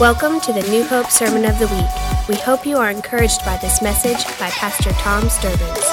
Welcome 0.00 0.40
to 0.40 0.52
the 0.54 0.62
New 0.70 0.82
Hope 0.82 1.10
Sermon 1.10 1.44
of 1.44 1.58
the 1.58 1.66
Week. 1.66 2.26
We 2.26 2.34
hope 2.42 2.64
you 2.64 2.78
are 2.78 2.90
encouraged 2.90 3.44
by 3.44 3.58
this 3.58 3.82
message 3.82 4.24
by 4.38 4.48
Pastor 4.48 4.92
Tom 4.92 5.24
Sturbins. 5.24 5.84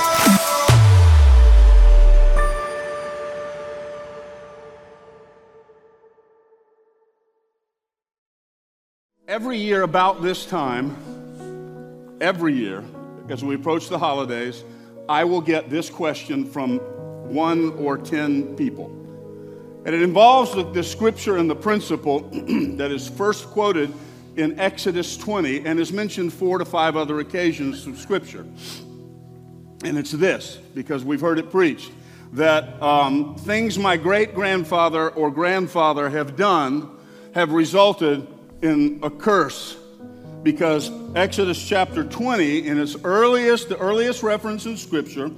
Every 9.28 9.58
year, 9.58 9.82
about 9.82 10.22
this 10.22 10.46
time, 10.46 10.96
every 12.22 12.54
year, 12.54 12.86
as 13.28 13.44
we 13.44 13.56
approach 13.56 13.90
the 13.90 14.00
holidays, 14.00 14.64
I 15.10 15.26
will 15.26 15.42
get 15.42 15.70
this 15.70 15.90
question 15.90 16.46
from 16.46 16.78
one 17.28 17.72
or 17.72 17.98
ten 17.98 18.56
people. 18.56 18.97
And 19.88 19.96
it 19.96 20.02
involves 20.02 20.54
the, 20.54 20.64
the 20.64 20.84
scripture 20.84 21.38
and 21.38 21.50
the 21.50 21.56
principle 21.56 22.20
that 22.76 22.92
is 22.92 23.08
first 23.08 23.46
quoted 23.46 23.94
in 24.36 24.60
Exodus 24.60 25.16
20 25.16 25.66
and 25.66 25.80
is 25.80 25.94
mentioned 25.94 26.34
four 26.34 26.58
to 26.58 26.66
five 26.66 26.98
other 26.98 27.22
occasions 27.22 27.88
of 27.88 27.98
scripture. 27.98 28.46
And 29.86 29.98
it's 29.98 30.12
this, 30.12 30.58
because 30.76 31.06
we've 31.06 31.22
heard 31.22 31.40
it 31.40 31.50
preached, 31.50 31.94
that 32.34 32.84
um, 32.84 33.38
things 33.38 33.80
my 33.80 33.96
great 33.96 34.36
grandfather 34.36 35.10
or 35.12 35.32
grandfather 35.32 36.10
have 36.10 36.36
done 36.36 36.90
have 37.34 37.54
resulted 37.54 38.28
in 38.62 39.00
a 39.04 39.10
curse. 39.10 39.78
Because 40.44 40.92
Exodus 41.16 41.66
chapter 41.66 42.04
20, 42.04 42.68
in 42.68 42.78
its 42.78 42.98
earliest, 43.06 43.70
the 43.70 43.78
earliest 43.78 44.22
reference 44.22 44.66
in 44.66 44.76
scripture, 44.76 45.32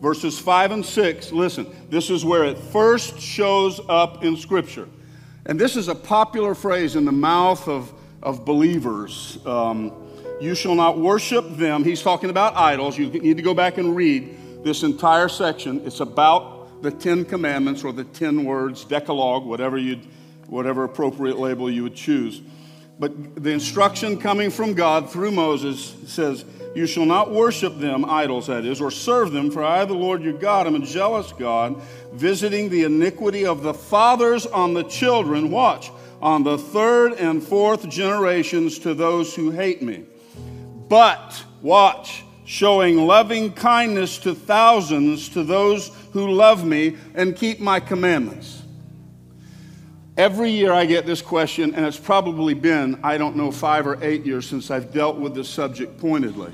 verses 0.00 0.38
5 0.38 0.72
and 0.72 0.86
6, 0.86 1.32
listen, 1.32 1.66
this 1.90 2.10
is 2.10 2.24
where 2.24 2.44
it 2.44 2.58
first 2.58 3.20
shows 3.20 3.80
up 3.88 4.24
in 4.24 4.36
Scripture. 4.36 4.88
And 5.46 5.58
this 5.58 5.76
is 5.76 5.88
a 5.88 5.94
popular 5.94 6.54
phrase 6.54 6.96
in 6.96 7.04
the 7.04 7.12
mouth 7.12 7.66
of, 7.68 7.92
of 8.22 8.44
believers. 8.44 9.38
Um, 9.46 9.92
you 10.40 10.54
shall 10.54 10.74
not 10.74 10.98
worship 10.98 11.56
them. 11.56 11.84
He's 11.84 12.02
talking 12.02 12.30
about 12.30 12.56
idols. 12.56 12.96
You 12.96 13.08
need 13.08 13.36
to 13.36 13.42
go 13.42 13.54
back 13.54 13.78
and 13.78 13.94
read 13.94 14.64
this 14.64 14.82
entire 14.82 15.28
section. 15.28 15.82
It's 15.84 16.00
about 16.00 16.82
the 16.82 16.90
Ten 16.90 17.24
Commandments 17.24 17.84
or 17.84 17.92
the 17.92 18.04
Ten 18.04 18.44
Words, 18.44 18.84
Decalogue, 18.84 19.44
whatever, 19.44 19.76
you'd, 19.76 20.06
whatever 20.46 20.84
appropriate 20.84 21.38
label 21.38 21.70
you 21.70 21.82
would 21.82 21.94
choose. 21.94 22.40
But 22.98 23.42
the 23.42 23.50
instruction 23.50 24.18
coming 24.18 24.50
from 24.50 24.74
God 24.74 25.10
through 25.10 25.30
Moses 25.30 25.94
says, 26.06 26.44
you 26.74 26.86
shall 26.86 27.06
not 27.06 27.30
worship 27.30 27.78
them, 27.78 28.04
idols 28.04 28.46
that 28.46 28.64
is, 28.64 28.80
or 28.80 28.90
serve 28.90 29.32
them, 29.32 29.50
for 29.50 29.64
I, 29.64 29.84
the 29.84 29.94
Lord 29.94 30.22
your 30.22 30.34
God, 30.34 30.66
am 30.66 30.76
a 30.76 30.80
jealous 30.80 31.32
God, 31.32 31.80
visiting 32.12 32.68
the 32.68 32.84
iniquity 32.84 33.44
of 33.44 33.62
the 33.62 33.74
fathers 33.74 34.46
on 34.46 34.74
the 34.74 34.84
children. 34.84 35.50
Watch, 35.50 35.90
on 36.22 36.44
the 36.44 36.58
third 36.58 37.14
and 37.14 37.42
fourth 37.42 37.88
generations 37.88 38.78
to 38.80 38.94
those 38.94 39.34
who 39.34 39.50
hate 39.50 39.82
me. 39.82 40.04
But, 40.88 41.44
watch, 41.62 42.24
showing 42.44 42.98
loving 43.06 43.52
kindness 43.52 44.18
to 44.18 44.34
thousands 44.34 45.28
to 45.30 45.44
those 45.44 45.90
who 46.12 46.30
love 46.30 46.64
me 46.64 46.96
and 47.14 47.36
keep 47.36 47.60
my 47.60 47.80
commandments. 47.80 48.59
Every 50.20 50.50
year 50.50 50.74
I 50.74 50.84
get 50.84 51.06
this 51.06 51.22
question, 51.22 51.74
and 51.74 51.86
it's 51.86 51.98
probably 51.98 52.52
been, 52.52 53.00
I 53.02 53.16
don't 53.16 53.36
know, 53.36 53.50
five 53.50 53.86
or 53.86 53.96
eight 54.04 54.26
years 54.26 54.46
since 54.46 54.70
I've 54.70 54.92
dealt 54.92 55.16
with 55.16 55.34
this 55.34 55.48
subject 55.48 55.98
pointedly. 55.98 56.52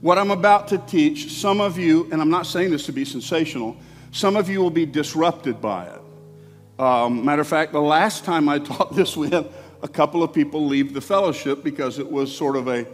What 0.00 0.18
I'm 0.18 0.32
about 0.32 0.66
to 0.68 0.78
teach, 0.78 1.30
some 1.30 1.60
of 1.60 1.78
you, 1.78 2.08
and 2.10 2.20
I'm 2.20 2.30
not 2.30 2.46
saying 2.46 2.72
this 2.72 2.86
to 2.86 2.92
be 2.92 3.04
sensational, 3.04 3.76
some 4.10 4.34
of 4.34 4.48
you 4.48 4.58
will 4.58 4.72
be 4.72 4.86
disrupted 4.86 5.60
by 5.60 5.86
it. 5.86 6.80
Um, 6.82 7.24
matter 7.24 7.42
of 7.42 7.46
fact, 7.46 7.70
the 7.70 7.80
last 7.80 8.24
time 8.24 8.48
I 8.48 8.58
taught 8.70 8.96
this, 8.96 9.16
we 9.16 9.30
had 9.30 9.48
a 9.84 9.88
couple 9.88 10.24
of 10.24 10.32
people 10.32 10.66
leave 10.66 10.92
the 10.92 11.00
fellowship 11.00 11.62
because 11.62 12.00
it 12.00 12.10
was 12.10 12.36
sort 12.36 12.56
of 12.56 12.66
a, 12.66 12.88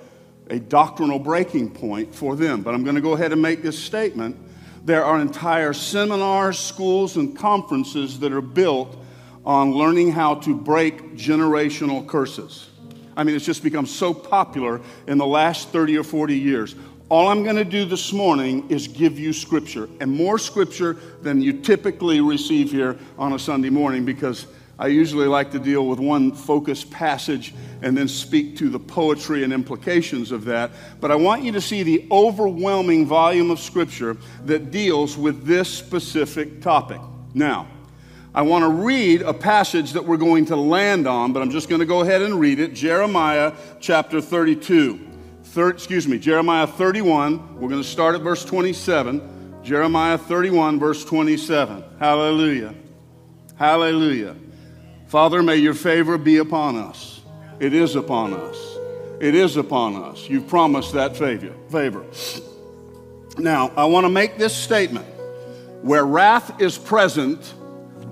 a 0.51 0.59
doctrinal 0.59 1.19
breaking 1.19 1.71
point 1.71 2.15
for 2.15 2.37
them. 2.37 2.61
But 2.61 2.75
I'm 2.75 2.85
going 2.85 2.97
to 2.97 3.01
go 3.01 3.15
ahead 3.15 3.33
and 3.33 3.41
make 3.41 3.63
this 3.63 3.79
statement. 3.79 4.37
There 4.85 5.07
are 5.07 5.19
entire 5.19 5.73
seminars, 5.73 6.59
schools, 6.59 7.17
and 7.17 7.35
conferences 7.35 8.19
that 8.21 8.35
are 8.35 8.43
built 8.43 9.05
on 9.47 9.73
learning 9.73 10.11
how 10.11 10.35
to 10.35 10.55
break 10.55 11.15
generational 11.15 12.07
curses. 12.07 12.69
I 13.17 13.25
mean, 13.25 13.37
it's 13.37 13.47
just 13.47 13.63
become 13.63 13.87
so 13.87 14.13
popular 14.13 14.81
in 15.07 15.17
the 15.17 15.27
last 15.27 15.69
30 15.69 15.97
or 15.97 16.05
40 16.05 16.37
years. 16.37 16.75
All 17.09 17.29
I'm 17.29 17.45
going 17.45 17.57
to 17.57 17.65
do 17.65 17.85
this 17.85 18.13
morning 18.13 18.69
is 18.69 18.89
give 18.89 19.19
you 19.19 19.33
scripture, 19.33 19.89
and 20.01 20.11
more 20.11 20.39
scripture 20.39 20.95
than 21.23 21.41
you 21.41 21.53
typically 21.53 22.21
receive 22.21 22.73
here 22.73 22.99
on 23.17 23.33
a 23.33 23.39
Sunday 23.39 23.71
morning 23.71 24.05
because 24.05 24.47
I 24.79 24.89
usually 24.89 25.29
like 25.29 25.53
to 25.53 25.59
deal 25.61 25.87
with 25.87 26.01
one 26.01 26.33
focused 26.33 26.91
passage 26.91 27.55
and 27.81 27.97
then 27.97 28.09
speak 28.09 28.57
to 28.59 28.69
the 28.69 28.81
poetry 28.81 29.45
and 29.45 29.53
implications 29.53 30.33
of 30.33 30.45
that. 30.47 30.73
But 31.01 31.11
I 31.11 31.15
want 31.15 31.45
you 31.45 31.53
to 31.53 31.61
see 31.61 31.85
the 31.85 32.07
overwhelming 32.11 33.07
volume 33.07 33.51
of 33.51 33.61
scripture 33.61 34.17
that 34.45 34.73
deals 34.73 35.17
with 35.17 35.47
this 35.47 35.73
specific 35.73 36.61
topic. 36.61 37.01
Now, 37.33 37.69
I 38.37 38.43
want 38.43 38.65
to 38.65 38.69
read 38.69 39.23
a 39.23 39.33
passage 39.33 39.95
that 39.95 40.05
we're 40.05 40.19
going 40.19 40.45
to 40.47 40.57
land 40.57 41.07
on, 41.07 41.33
but 41.33 41.41
I'm 41.41 41.51
just 41.51 41.71
going 41.71 41.79
to 41.79 41.87
go 41.87 42.03
ahead 42.03 42.21
and 42.21 42.39
read 42.39 42.61
it 42.61 42.75
Jeremiah 42.75 43.55
chapter 43.81 44.21
32. 44.21 45.01
Thir- 45.43 45.71
excuse 45.71 46.07
me, 46.07 46.19
Jeremiah 46.19 46.67
31. 46.67 47.59
We're 47.59 47.71
going 47.71 47.83
to 47.83 47.89
start 47.89 48.15
at 48.15 48.21
verse 48.21 48.45
27. 48.45 49.63
Jeremiah 49.63 50.19
31, 50.19 50.79
verse 50.79 51.03
27. 51.03 51.83
Hallelujah. 51.99 52.75
Hallelujah. 53.55 54.37
Father, 55.07 55.43
may 55.43 55.57
your 55.57 55.73
favor 55.73 56.19
be 56.19 56.37
upon 56.37 56.77
us. 56.77 57.23
It 57.59 57.73
is 57.73 57.97
upon 57.97 58.35
us. 58.35 58.77
It 59.19 59.35
is 59.35 59.57
upon 59.57 59.97
us. 59.97 60.29
You've 60.29 60.47
promised 60.47 60.93
that 60.93 61.17
favor. 61.17 61.55
favor. 61.71 62.05
Now, 63.39 63.73
I 63.79 63.87
want 63.87 64.05
to 64.05 64.11
make 64.11 64.37
this 64.37 64.55
statement. 64.55 65.07
Where 65.81 66.05
wrath 66.05 66.61
is 66.61 66.77
present, 66.77 67.55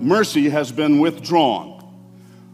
mercy 0.01 0.49
has 0.49 0.71
been 0.71 0.99
withdrawn. 0.99 1.75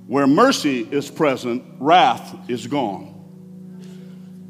Where 0.07 0.27
mercy 0.27 0.81
is 0.81 1.09
present, 1.09 1.63
wrath 1.79 2.49
is 2.49 2.67
gone. 2.67 3.07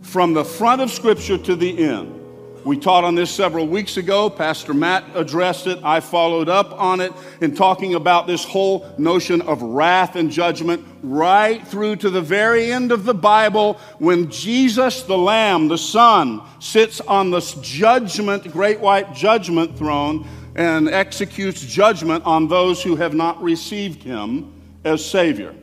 From 0.02 0.34
the 0.34 0.44
front 0.44 0.81
of 0.81 0.90
Scripture 0.90 1.38
to 1.38 1.56
the 1.56 1.78
end. 1.78 2.18
We 2.63 2.78
taught 2.78 3.03
on 3.03 3.16
this 3.16 3.31
several 3.31 3.68
weeks 3.68 3.97
ago. 3.97 4.30
Pastor 4.30 4.74
Matt 4.74 5.03
addressed 5.16 5.66
it. 5.66 5.80
I 5.84 6.00
followed 6.00 6.47
up 6.47 6.80
on 6.80 7.01
it 7.01 7.12
in 7.41 7.56
talking 7.56 7.96
about 7.96 8.28
this 8.28 8.44
whole 8.44 8.94
notion 9.00 9.41
of 9.41 9.63
wrath 9.63 10.16
and 10.16 10.30
judgment 10.30 10.85
right 11.01 11.66
through 11.68 11.96
to 11.97 12.12
the 12.12 12.22
very 12.22 12.72
end 12.72 12.91
of 12.91 13.03
the 13.03 13.16
Bible 13.16 13.80
when 13.97 14.30
Jesus, 14.30 15.01
the 15.03 15.18
Lamb, 15.18 15.69
the 15.69 15.78
Son, 15.78 16.41
sits 16.59 17.01
on 17.01 17.31
this 17.31 17.56
judgment, 17.56 18.51
great 18.51 18.80
white 18.80 19.13
judgment 19.16 19.75
throne 19.75 20.28
and 20.56 20.89
executes 20.89 21.62
judgment 21.62 22.25
on 22.25 22.47
those 22.47 22.84
who 22.84 22.95
have 22.95 23.13
not 23.13 23.41
received 23.41 24.03
him 24.03 24.53
as 24.84 25.03
Savior. 25.03 25.56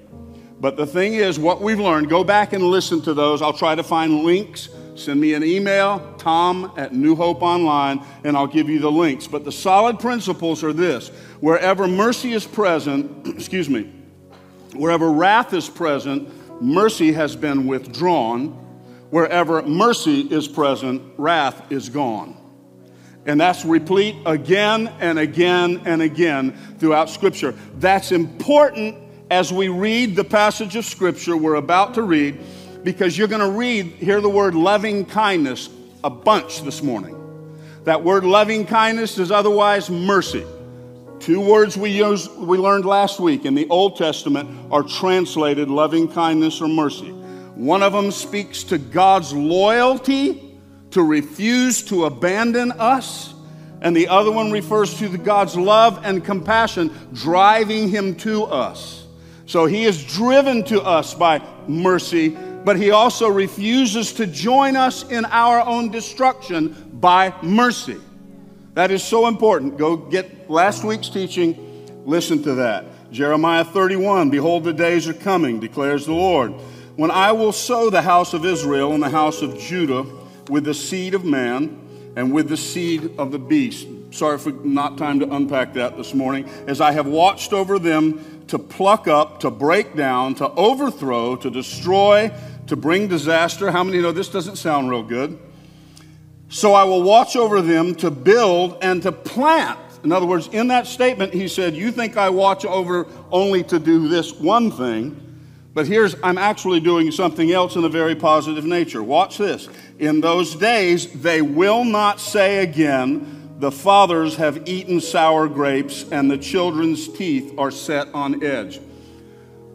But 0.60 0.76
the 0.76 0.86
thing 0.86 1.14
is, 1.14 1.38
what 1.38 1.60
we've 1.60 1.78
learned, 1.78 2.08
go 2.08 2.24
back 2.24 2.52
and 2.52 2.64
listen 2.64 3.00
to 3.02 3.14
those. 3.14 3.42
I'll 3.42 3.52
try 3.52 3.74
to 3.74 3.82
find 3.82 4.24
links. 4.24 4.68
Send 4.96 5.20
me 5.20 5.34
an 5.34 5.44
email, 5.44 6.14
tom 6.18 6.72
at 6.76 6.92
New 6.92 7.14
Hope 7.14 7.42
Online, 7.42 8.04
and 8.24 8.36
I'll 8.36 8.48
give 8.48 8.68
you 8.68 8.80
the 8.80 8.90
links. 8.90 9.28
But 9.28 9.44
the 9.44 9.52
solid 9.52 10.00
principles 10.00 10.64
are 10.64 10.72
this 10.72 11.08
wherever 11.40 11.86
mercy 11.86 12.32
is 12.32 12.44
present, 12.44 13.28
excuse 13.36 13.70
me, 13.70 13.92
wherever 14.74 15.12
wrath 15.12 15.54
is 15.54 15.68
present, 15.68 16.28
mercy 16.60 17.12
has 17.12 17.36
been 17.36 17.66
withdrawn. 17.66 18.64
Wherever 19.10 19.62
mercy 19.62 20.20
is 20.20 20.46
present, 20.46 21.00
wrath 21.16 21.72
is 21.72 21.88
gone. 21.88 22.36
And 23.28 23.38
that's 23.38 23.62
replete 23.62 24.16
again 24.24 24.90
and 25.00 25.18
again 25.18 25.82
and 25.84 26.00
again 26.00 26.52
throughout 26.78 27.10
Scripture. 27.10 27.54
That's 27.74 28.10
important 28.10 28.96
as 29.30 29.52
we 29.52 29.68
read 29.68 30.16
the 30.16 30.24
passage 30.24 30.76
of 30.76 30.86
Scripture 30.86 31.36
we're 31.36 31.56
about 31.56 31.92
to 31.94 32.02
read 32.02 32.40
because 32.82 33.18
you're 33.18 33.28
going 33.28 33.42
to 33.42 33.50
read, 33.50 33.84
hear 33.84 34.22
the 34.22 34.30
word 34.30 34.54
loving 34.54 35.04
kindness 35.04 35.68
a 36.02 36.08
bunch 36.08 36.62
this 36.62 36.82
morning. 36.82 37.16
That 37.84 38.02
word 38.02 38.24
loving 38.24 38.64
kindness 38.64 39.18
is 39.18 39.30
otherwise 39.30 39.90
mercy. 39.90 40.46
Two 41.20 41.42
words 41.42 41.76
we, 41.76 41.90
used, 41.90 42.34
we 42.34 42.56
learned 42.56 42.86
last 42.86 43.20
week 43.20 43.44
in 43.44 43.54
the 43.54 43.68
Old 43.68 43.96
Testament 43.96 44.72
are 44.72 44.82
translated 44.82 45.68
loving 45.68 46.08
kindness 46.08 46.62
or 46.62 46.68
mercy. 46.68 47.10
One 47.10 47.82
of 47.82 47.92
them 47.92 48.10
speaks 48.10 48.64
to 48.64 48.78
God's 48.78 49.34
loyalty 49.34 50.47
to 50.90 51.02
refuse 51.02 51.82
to 51.82 52.04
abandon 52.04 52.72
us. 52.72 53.34
And 53.80 53.96
the 53.96 54.08
other 54.08 54.32
one 54.32 54.50
refers 54.50 54.98
to 54.98 55.16
God's 55.16 55.56
love 55.56 56.00
and 56.04 56.24
compassion 56.24 56.90
driving 57.12 57.88
him 57.88 58.16
to 58.16 58.44
us. 58.44 59.06
So 59.46 59.66
he 59.66 59.84
is 59.84 60.04
driven 60.04 60.64
to 60.64 60.82
us 60.82 61.14
by 61.14 61.42
mercy, 61.68 62.30
but 62.30 62.76
he 62.76 62.90
also 62.90 63.28
refuses 63.28 64.12
to 64.14 64.26
join 64.26 64.76
us 64.76 65.08
in 65.08 65.24
our 65.26 65.60
own 65.60 65.90
destruction 65.90 66.74
by 66.94 67.32
mercy. 67.42 67.96
That 68.74 68.90
is 68.90 69.02
so 69.02 69.26
important. 69.26 69.78
Go 69.78 69.96
get 69.96 70.50
last 70.50 70.84
week's 70.84 71.08
teaching, 71.08 72.02
listen 72.04 72.42
to 72.42 72.54
that. 72.56 72.84
Jeremiah 73.10 73.64
31 73.64 74.28
Behold, 74.28 74.64
the 74.64 74.72
days 74.72 75.08
are 75.08 75.14
coming, 75.14 75.60
declares 75.60 76.04
the 76.04 76.12
Lord 76.12 76.52
when 76.98 77.12
I 77.12 77.30
will 77.30 77.52
sow 77.52 77.90
the 77.90 78.02
house 78.02 78.34
of 78.34 78.44
Israel 78.44 78.92
and 78.92 79.00
the 79.00 79.08
house 79.08 79.40
of 79.40 79.56
Judah 79.56 80.02
with 80.48 80.64
the 80.64 80.74
seed 80.74 81.14
of 81.14 81.24
man 81.24 82.12
and 82.16 82.32
with 82.32 82.48
the 82.48 82.56
seed 82.56 83.18
of 83.18 83.32
the 83.32 83.38
beast. 83.38 83.86
Sorry 84.10 84.38
for 84.38 84.50
not 84.50 84.96
time 84.98 85.20
to 85.20 85.34
unpack 85.34 85.74
that 85.74 85.96
this 85.96 86.14
morning. 86.14 86.48
As 86.66 86.80
I 86.80 86.92
have 86.92 87.06
watched 87.06 87.52
over 87.52 87.78
them 87.78 88.44
to 88.48 88.58
pluck 88.58 89.06
up, 89.06 89.40
to 89.40 89.50
break 89.50 89.94
down, 89.94 90.34
to 90.36 90.50
overthrow, 90.50 91.36
to 91.36 91.50
destroy, 91.50 92.32
to 92.66 92.76
bring 92.76 93.08
disaster. 93.08 93.70
How 93.70 93.84
many 93.84 94.00
know 94.00 94.12
this 94.12 94.28
doesn't 94.28 94.56
sound 94.56 94.88
real 94.88 95.02
good? 95.02 95.38
So 96.48 96.72
I 96.72 96.84
will 96.84 97.02
watch 97.02 97.36
over 97.36 97.60
them 97.60 97.94
to 97.96 98.10
build 98.10 98.78
and 98.80 99.02
to 99.02 99.12
plant. 99.12 99.78
In 100.02 100.12
other 100.12 100.26
words, 100.26 100.48
in 100.48 100.68
that 100.68 100.86
statement, 100.86 101.34
he 101.34 101.48
said, 101.48 101.74
You 101.74 101.92
think 101.92 102.16
I 102.16 102.30
watch 102.30 102.64
over 102.64 103.06
only 103.30 103.62
to 103.64 103.78
do 103.78 104.08
this 104.08 104.32
one 104.32 104.70
thing, 104.70 105.24
but 105.74 105.86
here's, 105.86 106.16
I'm 106.22 106.38
actually 106.38 106.80
doing 106.80 107.10
something 107.10 107.52
else 107.52 107.76
in 107.76 107.84
a 107.84 107.88
very 107.88 108.14
positive 108.14 108.64
nature. 108.64 109.02
Watch 109.02 109.36
this. 109.38 109.68
In 109.98 110.20
those 110.20 110.54
days, 110.54 111.12
they 111.12 111.42
will 111.42 111.84
not 111.84 112.20
say 112.20 112.58
again, 112.58 113.34
The 113.58 113.72
fathers 113.72 114.36
have 114.36 114.68
eaten 114.68 115.00
sour 115.00 115.48
grapes, 115.48 116.04
and 116.12 116.30
the 116.30 116.38
children's 116.38 117.08
teeth 117.08 117.52
are 117.58 117.72
set 117.72 118.06
on 118.14 118.44
edge. 118.44 118.80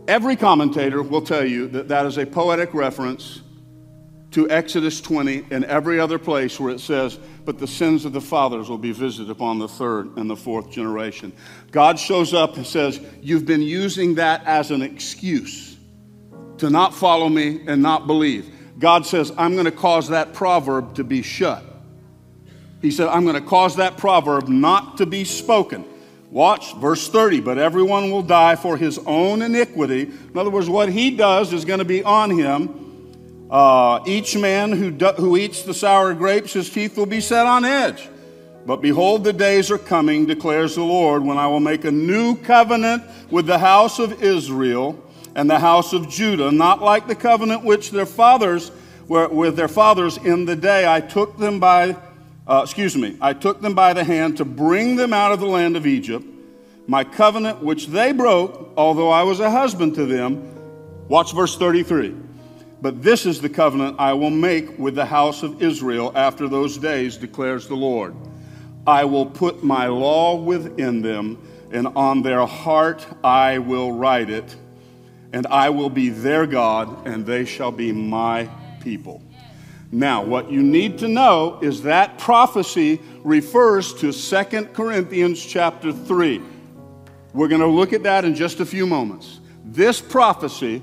Every 0.07 0.37
commentator 0.37 1.01
will 1.03 1.21
tell 1.21 1.45
you 1.45 1.67
that 1.69 1.89
that 1.89 2.05
is 2.05 2.17
a 2.17 2.25
poetic 2.25 2.73
reference 2.73 3.41
to 4.31 4.49
Exodus 4.49 4.99
20 4.99 5.47
and 5.51 5.63
every 5.65 5.99
other 5.99 6.17
place 6.17 6.59
where 6.59 6.73
it 6.73 6.79
says, 6.79 7.19
But 7.45 7.59
the 7.59 7.67
sins 7.67 8.05
of 8.05 8.13
the 8.13 8.21
fathers 8.21 8.69
will 8.69 8.77
be 8.77 8.91
visited 8.91 9.29
upon 9.29 9.59
the 9.59 9.67
third 9.67 10.17
and 10.17 10.29
the 10.29 10.35
fourth 10.35 10.71
generation. 10.71 11.33
God 11.71 11.99
shows 11.99 12.33
up 12.33 12.55
and 12.55 12.65
says, 12.65 12.99
You've 13.21 13.45
been 13.45 13.61
using 13.61 14.15
that 14.15 14.45
as 14.45 14.71
an 14.71 14.81
excuse 14.81 15.77
to 16.57 16.69
not 16.69 16.93
follow 16.93 17.29
me 17.29 17.61
and 17.67 17.81
not 17.81 18.07
believe. 18.07 18.52
God 18.79 19.05
says, 19.05 19.31
I'm 19.37 19.53
going 19.53 19.65
to 19.65 19.71
cause 19.71 20.09
that 20.09 20.33
proverb 20.33 20.95
to 20.95 21.03
be 21.03 21.21
shut. 21.21 21.63
He 22.81 22.91
said, 22.91 23.07
I'm 23.07 23.23
going 23.23 23.41
to 23.41 23.47
cause 23.47 23.77
that 23.77 23.97
proverb 23.97 24.47
not 24.47 24.97
to 24.97 25.05
be 25.05 25.23
spoken. 25.23 25.85
Watch 26.31 26.75
verse 26.75 27.07
30. 27.07 27.41
But 27.41 27.57
everyone 27.57 28.11
will 28.11 28.23
die 28.23 28.55
for 28.55 28.75
his 28.75 28.99
own 29.05 29.41
iniquity. 29.41 30.01
In 30.01 30.37
other 30.37 30.49
words, 30.49 30.69
what 30.69 30.89
he 30.89 31.11
does 31.11 31.53
is 31.53 31.63
going 31.63 31.79
to 31.79 31.85
be 31.85 32.03
on 32.03 32.31
him. 32.31 33.47
Uh, 33.49 34.03
each 34.05 34.35
man 34.35 34.71
who, 34.71 34.89
do, 34.89 35.07
who 35.13 35.37
eats 35.37 35.61
the 35.61 35.73
sour 35.73 36.13
grapes, 36.13 36.53
his 36.53 36.69
teeth 36.69 36.97
will 36.97 37.05
be 37.05 37.21
set 37.21 37.45
on 37.45 37.63
edge. 37.63 38.09
But 38.65 38.81
behold, 38.81 39.23
the 39.23 39.33
days 39.33 39.69
are 39.69 39.77
coming, 39.77 40.25
declares 40.25 40.75
the 40.75 40.83
Lord, 40.83 41.23
when 41.23 41.37
I 41.37 41.47
will 41.47 41.59
make 41.59 41.85
a 41.85 41.91
new 41.91 42.35
covenant 42.37 43.03
with 43.29 43.45
the 43.45 43.59
house 43.59 43.99
of 43.99 44.23
Israel 44.23 44.99
and 45.35 45.49
the 45.49 45.59
house 45.59 45.93
of 45.93 46.09
Judah, 46.09 46.51
not 46.51 46.81
like 46.81 47.07
the 47.07 47.15
covenant 47.15 47.63
which 47.63 47.91
their 47.91 48.05
fathers 48.05 48.71
were 49.07 49.27
with 49.27 49.55
their 49.55 49.67
fathers 49.67 50.17
in 50.17 50.45
the 50.45 50.55
day 50.55 50.91
I 50.91 51.01
took 51.01 51.37
them 51.37 51.59
by, 51.59 51.95
uh, 52.47 52.61
excuse 52.63 52.95
me, 52.95 53.17
I 53.19 53.33
took 53.33 53.61
them 53.61 53.73
by 53.73 53.93
the 53.93 54.03
hand 54.03 54.37
to 54.37 54.45
bring 54.45 54.95
them 54.95 55.13
out 55.13 55.31
of 55.31 55.39
the 55.39 55.47
land 55.47 55.75
of 55.75 55.85
Egypt. 55.85 56.25
My 56.87 57.03
covenant 57.03 57.63
which 57.63 57.87
they 57.87 58.11
broke, 58.11 58.73
although 58.75 59.09
I 59.09 59.23
was 59.23 59.39
a 59.39 59.49
husband 59.49 59.95
to 59.95 60.05
them. 60.05 60.49
Watch 61.07 61.33
verse 61.33 61.57
33. 61.57 62.15
But 62.81 63.01
this 63.01 63.25
is 63.25 63.39
the 63.39 63.49
covenant 63.49 63.97
I 63.99 64.13
will 64.13 64.29
make 64.29 64.77
with 64.77 64.95
the 64.95 65.05
house 65.05 65.41
of 65.43 65.61
Israel 65.61 66.11
after 66.15 66.49
those 66.49 66.77
days, 66.77 67.15
declares 67.15 67.67
the 67.67 67.75
Lord. 67.75 68.13
I 68.85 69.05
will 69.05 69.25
put 69.25 69.63
my 69.63 69.87
law 69.87 70.35
within 70.35 71.01
them, 71.01 71.37
and 71.71 71.87
on 71.95 72.21
their 72.21 72.45
heart 72.45 73.05
I 73.23 73.59
will 73.59 73.93
write 73.93 74.29
it, 74.29 74.57
and 75.33 75.45
I 75.47 75.69
will 75.69 75.89
be 75.89 76.09
their 76.09 76.45
God, 76.45 77.07
and 77.07 77.25
they 77.25 77.43
shall 77.43 77.71
be 77.71 77.91
my 77.91 78.49
people. 78.81 79.21
Now, 79.91 80.23
what 80.23 80.51
you 80.51 80.63
need 80.63 80.99
to 80.99 81.07
know 81.07 81.59
is 81.61 81.83
that 81.83 82.17
prophecy 82.17 83.01
refers 83.23 83.93
to 83.95 84.11
2 84.13 84.65
Corinthians 84.73 85.43
chapter 85.43 85.91
3. 85.91 86.41
We're 87.33 87.47
going 87.47 87.61
to 87.61 87.67
look 87.67 87.93
at 87.93 88.03
that 88.03 88.25
in 88.25 88.35
just 88.35 88.59
a 88.59 88.65
few 88.65 88.87
moments. 88.87 89.39
This 89.65 89.99
prophecy 89.99 90.81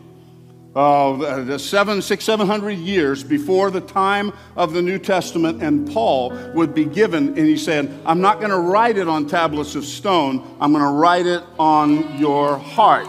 uh, 0.74 1.42
the 1.42 1.58
seven, 1.58 2.00
six, 2.00 2.24
seven 2.24 2.46
hundred 2.46 2.78
years 2.78 3.24
before 3.24 3.72
the 3.72 3.80
time 3.80 4.32
of 4.54 4.72
the 4.72 4.80
New 4.80 5.00
Testament, 5.00 5.60
and 5.62 5.90
Paul 5.90 6.30
would 6.54 6.74
be 6.74 6.84
given, 6.84 7.28
and 7.28 7.38
he 7.38 7.56
said, 7.56 7.92
I'm 8.06 8.20
not 8.20 8.38
going 8.38 8.52
to 8.52 8.58
write 8.58 8.96
it 8.96 9.08
on 9.08 9.26
tablets 9.26 9.74
of 9.74 9.84
stone, 9.84 10.56
I'm 10.60 10.72
going 10.72 10.84
to 10.84 10.92
write 10.92 11.26
it 11.26 11.42
on 11.58 12.16
your 12.18 12.56
heart. 12.56 13.08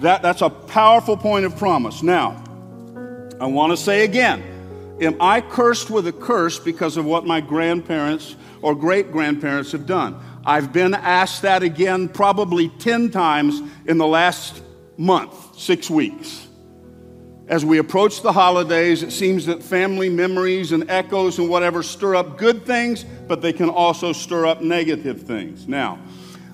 That, 0.00 0.22
that's 0.22 0.42
a 0.42 0.50
powerful 0.50 1.16
point 1.16 1.44
of 1.44 1.56
promise. 1.56 2.02
Now, 2.02 2.42
I 3.40 3.46
want 3.46 3.72
to 3.72 3.76
say 3.76 4.04
again, 4.04 4.42
am 5.00 5.16
I 5.20 5.40
cursed 5.40 5.90
with 5.90 6.06
a 6.06 6.12
curse 6.12 6.58
because 6.58 6.96
of 6.96 7.04
what 7.04 7.26
my 7.26 7.40
grandparents 7.40 8.36
or 8.62 8.74
great 8.74 9.12
grandparents 9.12 9.72
have 9.72 9.86
done? 9.86 10.20
I've 10.44 10.72
been 10.72 10.94
asked 10.94 11.42
that 11.42 11.62
again 11.62 12.08
probably 12.08 12.68
10 12.68 13.10
times 13.10 13.62
in 13.86 13.98
the 13.98 14.06
last 14.06 14.62
month, 14.96 15.58
six 15.58 15.88
weeks. 15.88 16.48
As 17.46 17.64
we 17.64 17.78
approach 17.78 18.22
the 18.22 18.32
holidays, 18.32 19.02
it 19.02 19.10
seems 19.10 19.46
that 19.46 19.62
family 19.62 20.08
memories 20.08 20.72
and 20.72 20.90
echoes 20.90 21.38
and 21.38 21.48
whatever 21.48 21.82
stir 21.82 22.14
up 22.14 22.38
good 22.38 22.64
things, 22.64 23.04
but 23.04 23.42
they 23.42 23.52
can 23.52 23.68
also 23.68 24.12
stir 24.12 24.46
up 24.46 24.62
negative 24.62 25.22
things. 25.22 25.68
Now, 25.68 25.98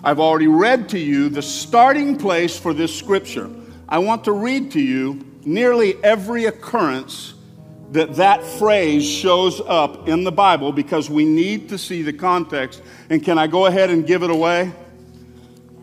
I've 0.03 0.21
already 0.21 0.47
read 0.47 0.89
to 0.91 0.99
you 0.99 1.29
the 1.29 1.43
starting 1.43 2.17
place 2.17 2.59
for 2.59 2.73
this 2.73 2.97
scripture. 2.97 3.51
I 3.89 3.99
want 3.99 4.25
to 4.25 4.33
read 4.33 4.71
to 4.73 4.81
you 4.81 5.25
nearly 5.45 6.03
every 6.03 6.47
occurrence 6.47 7.35
that 7.93 8.15
that 8.15 8.43
phrase 8.43 9.05
shows 9.05 9.61
up 9.61 10.09
in 10.09 10.25
the 10.25 10.33
Bible 10.33 10.73
because 10.73 11.11
we 11.11 11.25
need 11.25 11.69
to 11.71 11.77
see 11.77 12.03
the 12.03 12.13
context. 12.13 12.83
And 13.11 13.23
can 13.23 13.37
I 13.37 13.47
go 13.47 13.67
ahead 13.67 13.91
and 13.91 14.07
give 14.07 14.23
it 14.23 14.31
away? 14.31 14.73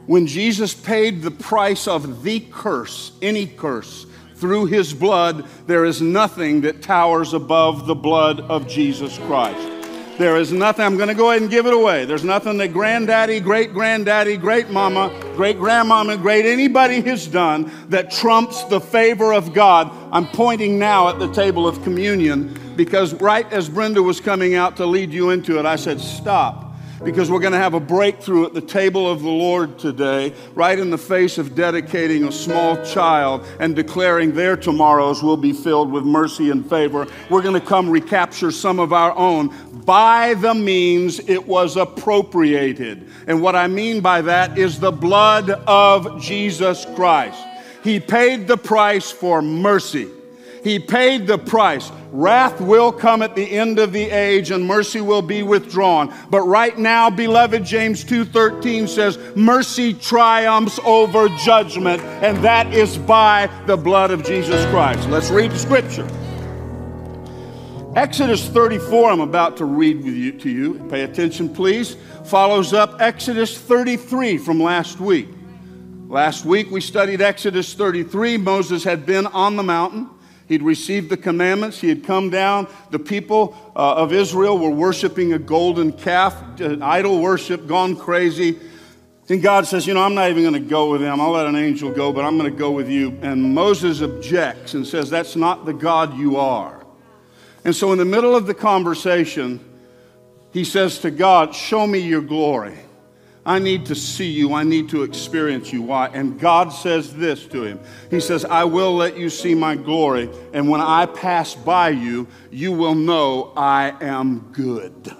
When 0.08 0.26
Jesus 0.26 0.74
paid 0.74 1.22
the 1.22 1.32
price 1.32 1.88
of 1.88 2.24
the 2.24 2.40
curse, 2.40 3.12
any 3.22 3.46
curse, 3.46 4.06
through 4.36 4.68
his 4.68 4.94
blood, 4.94 5.46
there 5.68 5.84
is 5.84 6.02
nothing 6.02 6.62
that 6.62 6.82
towers 6.82 7.34
above 7.34 7.88
the 7.88 7.96
blood 7.96 8.40
of 8.40 8.68
Jesus 8.68 9.18
Christ. 9.20 9.67
There 10.18 10.38
is 10.38 10.52
nothing, 10.52 10.84
I'm 10.84 10.98
going 10.98 11.10
to 11.10 11.14
go 11.14 11.30
ahead 11.30 11.44
and 11.44 11.52
give 11.52 11.68
it 11.68 11.74
away. 11.74 12.06
There's 12.06 12.24
nothing 12.24 12.58
that 12.58 12.74
granddaddy, 12.74 13.40
great 13.40 13.72
granddaddy, 13.72 14.38
great 14.38 14.70
mama, 14.70 15.16
great 15.36 15.60
grandmama, 15.60 16.18
great 16.18 16.46
anybody 16.46 17.02
has 17.02 17.28
done 17.28 17.72
that 17.90 18.10
trumps 18.10 18.64
the 18.64 18.82
favor 18.82 19.32
of 19.32 19.54
God. 19.54 19.92
I'm 20.12 20.28
pointing 20.28 20.80
now 20.80 21.08
at 21.10 21.20
the 21.20 21.32
table 21.34 21.68
of 21.68 21.84
communion 21.84 22.60
because 22.76 23.14
right 23.16 23.52
as 23.54 23.70
Brenda 23.70 24.02
was 24.02 24.20
coming 24.20 24.56
out 24.56 24.76
to 24.78 24.88
lead 24.88 25.14
you 25.14 25.30
into 25.30 25.60
it, 25.60 25.68
I 25.68 25.76
said, 25.76 26.02
Stop 26.02 26.67
because 27.04 27.30
we're 27.30 27.40
going 27.40 27.54
to 27.54 27.60
have 27.60 27.74
a 27.74 27.80
breakthrough 27.80 28.46
at 28.46 28.54
the 28.54 28.62
table 28.62 29.10
of 29.10 29.22
the 29.22 29.30
Lord 29.30 29.78
today, 29.78 30.34
right 30.56 30.78
in 30.78 30.90
the 30.90 30.98
face 30.98 31.38
of 31.38 31.56
dedicating 31.56 32.24
a 32.24 32.32
small 32.32 32.84
child 32.86 33.46
and 33.60 33.76
declaring 33.76 34.34
their 34.34 34.58
tomorrows 34.58 35.22
will 35.22 35.38
be 35.38 35.54
filled 35.54 35.92
with 35.92 36.04
mercy 36.04 36.50
and 36.50 36.68
favor. 36.68 37.08
We're 37.30 37.42
going 37.42 37.60
to 37.60 37.66
come 37.66 37.90
recapture 37.90 38.52
some 38.52 38.80
of 38.80 38.94
our 38.94 39.16
own 39.16 39.54
by 39.86 40.34
the 40.34 40.54
means 40.54 41.20
it 41.20 41.48
was 41.48 41.78
appropriated. 41.78 43.10
And 43.28 43.42
what 43.42 43.56
I 43.56 43.68
mean 43.68 44.02
by 44.02 44.22
that 44.22 44.58
is 44.58 44.80
the 44.80 44.92
blood 44.92 45.50
of 45.50 46.22
Jesus 46.22 46.86
Christ. 46.96 47.42
He 47.84 48.00
paid 48.00 48.48
the 48.48 48.58
price 48.58 49.12
for 49.12 49.42
mercy. 49.42 50.10
He 50.64 50.80
paid 50.80 51.28
the 51.28 51.38
price. 51.38 51.92
Wrath 52.12 52.60
will 52.62 52.92
come 52.92 53.22
at 53.22 53.36
the 53.36 53.50
end 53.50 53.80
of 53.80 53.92
the 53.92 54.10
age 54.10 54.52
and 54.52 54.66
mercy 54.66 55.02
will 55.02 55.22
be 55.22 55.44
withdrawn. 55.44 56.14
But 56.30 56.42
right 56.42 56.78
now, 56.78 57.10
beloved, 57.10 57.64
James 57.64 58.04
2:13 58.04 58.88
says, 58.88 59.18
"Mercy 59.36 59.94
triumphs 59.94 60.80
over 60.86 61.30
judgment, 61.30 62.02
and 62.22 62.38
that 62.44 62.74
is 62.74 62.98
by 62.98 63.50
the 63.66 63.78
blood 63.78 64.12
of 64.12 64.24
Jesus 64.24 64.66
Christ." 64.72 65.10
Let's 65.10 65.30
read 65.30 65.52
the 65.52 65.60
scripture. 65.60 66.08
Exodus 67.96 68.48
34, 68.48 69.10
I'm 69.10 69.22
about 69.22 69.58
to 69.58 69.66
read 69.66 70.04
with 70.04 70.14
you, 70.14 70.32
to 70.34 70.50
you. 70.50 70.76
Pay 70.88 71.02
attention, 71.02 71.50
please. 71.50 71.98
Follows 72.26 72.72
up 72.72 72.98
Exodus 73.00 73.58
33 73.58 74.38
from 74.38 74.62
last 74.62 75.00
week. 75.00 75.30
Last 76.08 76.46
week 76.46 76.70
we 76.70 76.80
studied 76.80 77.22
Exodus 77.22 77.74
33. 77.74 78.38
Moses 78.38 78.84
had 78.84 79.06
been 79.06 79.26
on 79.26 79.56
the 79.56 79.64
mountain. 79.64 80.10
He'd 80.48 80.62
received 80.62 81.10
the 81.10 81.18
commandments. 81.18 81.82
He 81.82 81.90
had 81.90 82.06
come 82.06 82.30
down. 82.30 82.68
The 82.90 83.00
people 83.00 83.56
uh, 83.76 83.96
of 83.96 84.14
Israel 84.14 84.58
were 84.58 84.70
worshiping 84.70 85.34
a 85.34 85.40
golden 85.40 85.92
calf, 85.92 86.42
uh, 86.62 86.78
idol 86.82 87.20
worship, 87.20 87.68
gone 87.68 87.98
crazy. 87.98 88.58
Then 89.28 89.42
God 89.42 89.68
says, 89.68 89.86
You 89.86 89.94
know, 89.94 90.02
I'm 90.02 90.16
not 90.16 90.30
even 90.30 90.44
going 90.44 90.54
to 90.54 90.70
go 90.70 90.92
with 90.92 91.02
them. 91.02 91.20
I'll 91.20 91.32
let 91.32 91.48
an 91.48 91.58
angel 91.58 91.92
go, 91.92 92.14
but 92.14 92.24
I'm 92.24 92.38
going 92.38 92.50
to 92.50 92.58
go 92.58 92.72
with 92.72 92.90
you. 92.90 93.18
And 93.22 93.54
Moses 93.54 94.02
objects 94.02 94.74
and 94.74 94.88
says, 94.88 95.10
That's 95.10 95.36
not 95.36 95.66
the 95.66 95.74
God 95.74 96.18
you 96.18 96.38
are. 96.38 96.86
And 97.66 97.76
so, 97.76 97.92
in 97.92 97.98
the 97.98 98.06
middle 98.06 98.34
of 98.34 98.48
the 98.48 98.54
conversation, 98.54 99.60
he 100.54 100.64
says 100.64 101.00
to 101.00 101.12
God, 101.12 101.54
Show 101.54 101.86
me 101.86 102.00
your 102.00 102.22
glory. 102.22 102.78
I 103.48 103.60
need 103.60 103.86
to 103.86 103.96
see 103.96 104.30
you. 104.30 104.54
I 104.54 104.64
need 104.64 104.90
to 104.90 105.04
experience 105.04 105.72
you. 105.72 105.82
Why? 105.82 106.10
And 106.10 106.38
God 106.38 106.74
says 106.74 107.16
this 107.16 107.46
to 107.48 107.64
him 107.64 107.80
He 108.12 108.20
says, 108.20 108.44
I 108.44 108.66
will 108.66 108.94
let 108.94 109.18
you 109.18 109.30
see 109.30 109.56
my 109.56 109.76
glory, 109.76 110.30
and 110.54 110.70
when 110.70 110.82
I 110.82 111.06
pass 111.06 111.56
by 111.56 111.90
you, 111.90 112.28
you 112.52 112.74
will 112.74 112.94
know 112.94 113.54
I 113.56 113.96
am 114.02 114.50
good. 114.52 115.16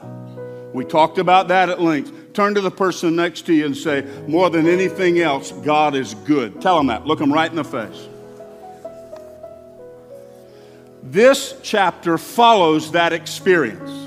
We 0.74 0.84
talked 0.84 1.18
about 1.18 1.48
that 1.48 1.70
at 1.70 1.82
length. 1.82 2.34
Turn 2.34 2.54
to 2.54 2.62
the 2.62 2.70
person 2.70 3.16
next 3.16 3.46
to 3.46 3.54
you 3.54 3.66
and 3.66 3.76
say, 3.76 4.06
More 4.28 4.50
than 4.50 4.68
anything 4.68 5.20
else, 5.20 5.54
God 5.54 5.96
is 5.96 6.14
good. 6.14 6.62
Tell 6.62 6.78
them 6.78 6.88
that. 6.88 7.08
Look 7.08 7.20
them 7.20 7.32
right 7.32 7.50
in 7.50 7.56
the 7.56 7.64
face. 7.64 8.10
This 11.02 11.56
chapter 11.64 12.18
follows 12.18 12.92
that 12.92 13.14
experience. 13.14 14.07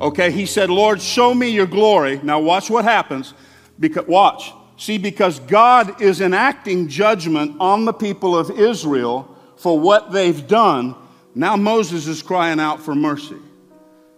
Okay, 0.00 0.30
he 0.30 0.44
said, 0.46 0.68
Lord, 0.68 1.00
show 1.00 1.34
me 1.34 1.48
your 1.48 1.66
glory. 1.66 2.20
Now, 2.22 2.38
watch 2.40 2.68
what 2.68 2.84
happens. 2.84 3.32
Because, 3.80 4.06
watch. 4.06 4.52
See, 4.76 4.98
because 4.98 5.40
God 5.40 6.02
is 6.02 6.20
enacting 6.20 6.88
judgment 6.88 7.56
on 7.60 7.86
the 7.86 7.92
people 7.92 8.36
of 8.36 8.50
Israel 8.50 9.34
for 9.56 9.78
what 9.78 10.12
they've 10.12 10.46
done, 10.46 10.94
now 11.34 11.56
Moses 11.56 12.06
is 12.06 12.22
crying 12.22 12.60
out 12.60 12.80
for 12.80 12.94
mercy. 12.94 13.36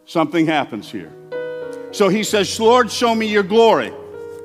Something 0.05 0.47
happens 0.47 0.91
here. 0.91 1.13
So 1.93 2.09
he 2.09 2.25
says, 2.25 2.59
Lord, 2.59 2.91
show 2.91 3.15
me 3.15 3.27
your 3.27 3.43
glory. 3.45 3.93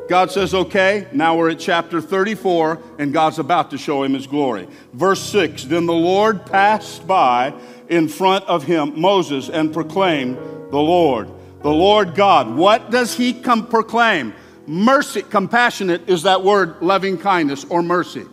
God 0.09 0.31
says, 0.31 0.53
okay, 0.53 1.07
now 1.13 1.37
we're 1.37 1.51
at 1.51 1.59
chapter 1.59 2.01
34, 2.01 2.79
and 2.99 3.13
God's 3.13 3.39
about 3.39 3.71
to 3.71 3.77
show 3.77 4.03
him 4.03 4.13
his 4.13 4.27
glory. 4.27 4.67
Verse 4.93 5.21
6 5.21 5.63
Then 5.63 5.85
the 5.85 5.93
Lord 5.93 6.45
passed 6.45 7.07
by 7.07 7.53
in 7.89 8.07
front 8.07 8.43
of 8.45 8.63
him, 8.63 8.99
Moses, 8.99 9.49
and 9.49 9.73
proclaimed, 9.73 10.37
the 10.73 10.81
Lord. 10.81 11.29
The 11.61 11.71
Lord 11.71 12.15
God. 12.15 12.55
What 12.55 12.89
does 12.89 13.13
he 13.13 13.31
come 13.31 13.67
proclaim? 13.67 14.33
Mercy, 14.65 15.21
compassionate 15.21 16.09
is 16.09 16.23
that 16.23 16.43
word 16.43 16.81
loving 16.81 17.19
kindness 17.19 17.63
or 17.69 17.83
mercy. 17.83 18.25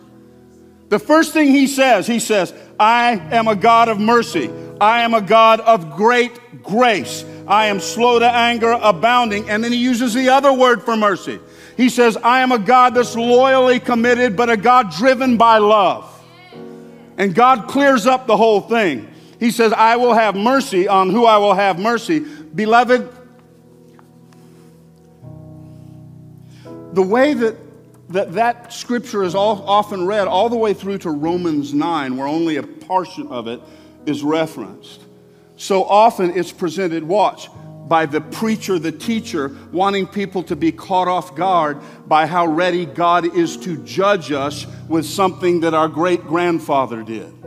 The 0.89 0.97
first 0.97 1.33
thing 1.33 1.49
he 1.49 1.67
says, 1.67 2.07
he 2.07 2.19
says, 2.19 2.51
I 2.79 3.11
am 3.11 3.47
a 3.47 3.55
God 3.55 3.89
of 3.89 3.99
mercy. 3.99 4.49
I 4.81 5.03
am 5.03 5.13
a 5.13 5.21
God 5.21 5.59
of 5.59 5.95
great 5.95 6.63
grace. 6.63 7.23
I 7.47 7.67
am 7.67 7.79
slow 7.79 8.17
to 8.17 8.25
anger, 8.25 8.71
abounding. 8.71 9.47
And 9.47 9.63
then 9.63 9.71
he 9.71 9.77
uses 9.77 10.15
the 10.15 10.29
other 10.29 10.51
word 10.51 10.81
for 10.81 10.97
mercy. 10.97 11.39
He 11.77 11.89
says, 11.89 12.17
I 12.17 12.41
am 12.41 12.51
a 12.51 12.59
God 12.59 12.95
that's 12.95 13.15
loyally 13.15 13.79
committed, 13.79 14.35
but 14.35 14.49
a 14.49 14.57
God 14.57 14.91
driven 14.91 15.37
by 15.37 15.59
love. 15.59 16.07
And 17.17 17.35
God 17.35 17.67
clears 17.67 18.07
up 18.07 18.25
the 18.25 18.35
whole 18.35 18.61
thing. 18.61 19.10
He 19.41 19.49
says, 19.49 19.73
I 19.73 19.95
will 19.95 20.13
have 20.13 20.35
mercy 20.35 20.87
on 20.87 21.09
who 21.09 21.25
I 21.25 21.37
will 21.39 21.55
have 21.55 21.79
mercy. 21.79 22.19
Beloved, 22.19 23.11
the 26.93 27.01
way 27.01 27.33
that 27.33 27.55
that, 28.09 28.33
that 28.33 28.71
scripture 28.71 29.23
is 29.23 29.33
all, 29.33 29.63
often 29.67 30.05
read 30.05 30.27
all 30.27 30.47
the 30.47 30.57
way 30.57 30.75
through 30.75 30.99
to 30.99 31.09
Romans 31.09 31.73
9, 31.73 32.17
where 32.17 32.27
only 32.27 32.57
a 32.57 32.63
portion 32.63 33.27
of 33.29 33.47
it 33.47 33.61
is 34.05 34.21
referenced. 34.21 35.01
So 35.57 35.85
often 35.85 36.37
it's 36.37 36.51
presented, 36.51 37.03
watch, 37.03 37.49
by 37.87 38.05
the 38.05 38.21
preacher, 38.21 38.77
the 38.77 38.91
teacher, 38.91 39.57
wanting 39.71 40.05
people 40.05 40.43
to 40.43 40.55
be 40.55 40.71
caught 40.71 41.07
off 41.07 41.35
guard 41.35 41.79
by 42.07 42.27
how 42.27 42.45
ready 42.45 42.85
God 42.85 43.35
is 43.35 43.57
to 43.57 43.83
judge 43.83 44.31
us 44.31 44.67
with 44.87 45.05
something 45.05 45.61
that 45.61 45.73
our 45.73 45.87
great 45.87 46.21
grandfather 46.25 47.01
did. 47.01 47.40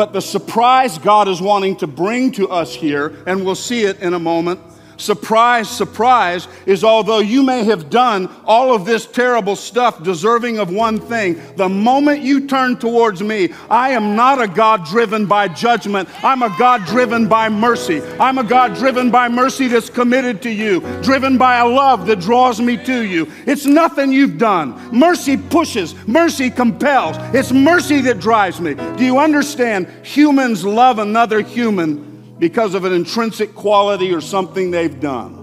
But 0.00 0.14
the 0.14 0.22
surprise 0.22 0.96
God 0.96 1.28
is 1.28 1.42
wanting 1.42 1.76
to 1.76 1.86
bring 1.86 2.32
to 2.32 2.48
us 2.48 2.74
here, 2.74 3.22
and 3.26 3.44
we'll 3.44 3.54
see 3.54 3.84
it 3.84 4.00
in 4.00 4.14
a 4.14 4.18
moment, 4.18 4.58
surprise, 5.00 5.68
surprise, 5.68 6.46
is 6.66 6.84
although 6.84 7.18
you 7.18 7.42
may 7.42 7.64
have 7.64 7.90
done 7.90 8.28
all 8.44 8.74
of 8.74 8.84
this 8.84 9.06
terrible 9.06 9.56
stuff 9.56 10.02
deserving 10.02 10.58
of 10.58 10.70
one 10.70 11.00
thing, 11.00 11.40
the 11.56 11.68
moment 11.68 12.22
you 12.22 12.46
turn 12.46 12.76
towards 12.76 13.22
me, 13.22 13.52
I 13.68 13.90
am 13.90 14.14
not 14.14 14.40
a 14.40 14.46
God 14.46 14.84
driven 14.84 15.26
by 15.26 15.48
judgment. 15.48 16.08
I'm 16.24 16.42
a 16.42 16.54
God 16.58 16.84
driven 16.84 17.28
by 17.28 17.48
mercy. 17.48 18.02
I'm 18.20 18.38
a 18.38 18.44
God 18.44 18.74
driven 18.74 19.10
by 19.10 19.28
mercy 19.28 19.68
that's 19.68 19.90
committed 19.90 20.42
to 20.42 20.50
you, 20.50 20.80
driven 21.02 21.38
by 21.38 21.58
a 21.58 21.66
love 21.66 22.06
that 22.06 22.20
draws 22.20 22.60
me 22.60 22.76
to 22.84 23.02
you. 23.02 23.30
It's 23.46 23.66
nothing 23.66 24.12
you've 24.12 24.38
done. 24.38 24.74
Mercy 24.96 25.36
pushes, 25.36 25.94
mercy 26.06 26.50
compels. 26.50 27.16
It's 27.34 27.52
mercy 27.52 28.00
that 28.02 28.20
drives 28.20 28.60
me. 28.60 28.74
Do 28.74 29.04
you 29.04 29.18
understand? 29.18 29.88
Humans 30.02 30.64
love 30.64 30.98
another 30.98 31.40
human 31.40 32.09
because 32.40 32.74
of 32.74 32.84
an 32.86 32.92
intrinsic 32.94 33.54
quality 33.54 34.12
or 34.14 34.22
something 34.22 34.70
they've 34.70 34.98
done. 34.98 35.36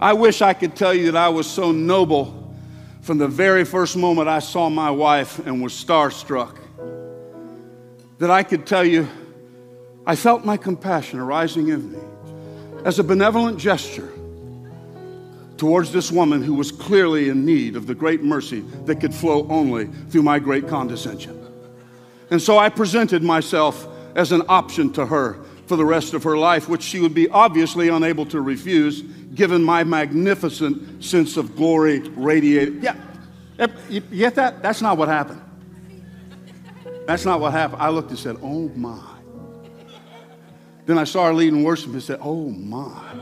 I 0.00 0.12
wish 0.14 0.40
I 0.40 0.54
could 0.54 0.76
tell 0.76 0.94
you 0.94 1.10
that 1.10 1.16
I 1.16 1.28
was 1.28 1.48
so 1.48 1.72
noble 1.72 2.54
from 3.02 3.18
the 3.18 3.26
very 3.26 3.64
first 3.64 3.96
moment 3.96 4.28
I 4.28 4.38
saw 4.38 4.70
my 4.70 4.90
wife 4.90 5.44
and 5.44 5.60
was 5.60 5.72
starstruck 5.72 6.56
that 8.18 8.30
I 8.30 8.44
could 8.44 8.64
tell 8.64 8.84
you 8.84 9.08
I 10.06 10.14
felt 10.14 10.44
my 10.44 10.56
compassion 10.56 11.18
arising 11.18 11.68
in 11.68 11.92
me 11.92 11.98
as 12.84 13.00
a 13.00 13.04
benevolent 13.04 13.58
gesture 13.58 14.12
towards 15.56 15.92
this 15.92 16.12
woman 16.12 16.42
who 16.42 16.54
was 16.54 16.70
clearly 16.70 17.28
in 17.28 17.44
need 17.44 17.74
of 17.74 17.88
the 17.88 17.94
great 17.94 18.22
mercy 18.22 18.60
that 18.84 19.00
could 19.00 19.14
flow 19.14 19.48
only 19.48 19.86
through 20.10 20.22
my 20.22 20.38
great 20.38 20.68
condescension. 20.68 21.38
And 22.30 22.40
so 22.40 22.58
I 22.58 22.68
presented 22.68 23.22
myself 23.22 23.88
as 24.14 24.32
an 24.32 24.42
option 24.48 24.92
to 24.92 25.06
her 25.06 25.38
for 25.66 25.76
the 25.76 25.84
rest 25.84 26.14
of 26.14 26.22
her 26.24 26.36
life, 26.36 26.68
which 26.68 26.82
she 26.82 27.00
would 27.00 27.14
be 27.14 27.28
obviously 27.28 27.88
unable 27.88 28.26
to 28.26 28.40
refuse 28.40 29.02
given 29.34 29.62
my 29.62 29.84
magnificent 29.84 31.02
sense 31.02 31.36
of 31.36 31.56
glory 31.56 32.00
radiated. 32.00 32.82
Yeah, 32.82 32.96
you 33.88 34.00
get 34.00 34.34
that? 34.34 34.62
That's 34.62 34.82
not 34.82 34.98
what 34.98 35.08
happened. 35.08 35.40
That's 37.06 37.24
not 37.24 37.40
what 37.40 37.52
happened. 37.52 37.82
I 37.82 37.88
looked 37.88 38.10
and 38.10 38.18
said, 38.18 38.36
Oh 38.42 38.68
my. 38.70 39.00
Then 40.84 40.98
I 40.98 41.04
saw 41.04 41.26
her 41.26 41.34
leading 41.34 41.62
worship 41.62 41.92
and 41.92 42.02
said, 42.02 42.18
Oh 42.22 42.50
my. 42.50 43.14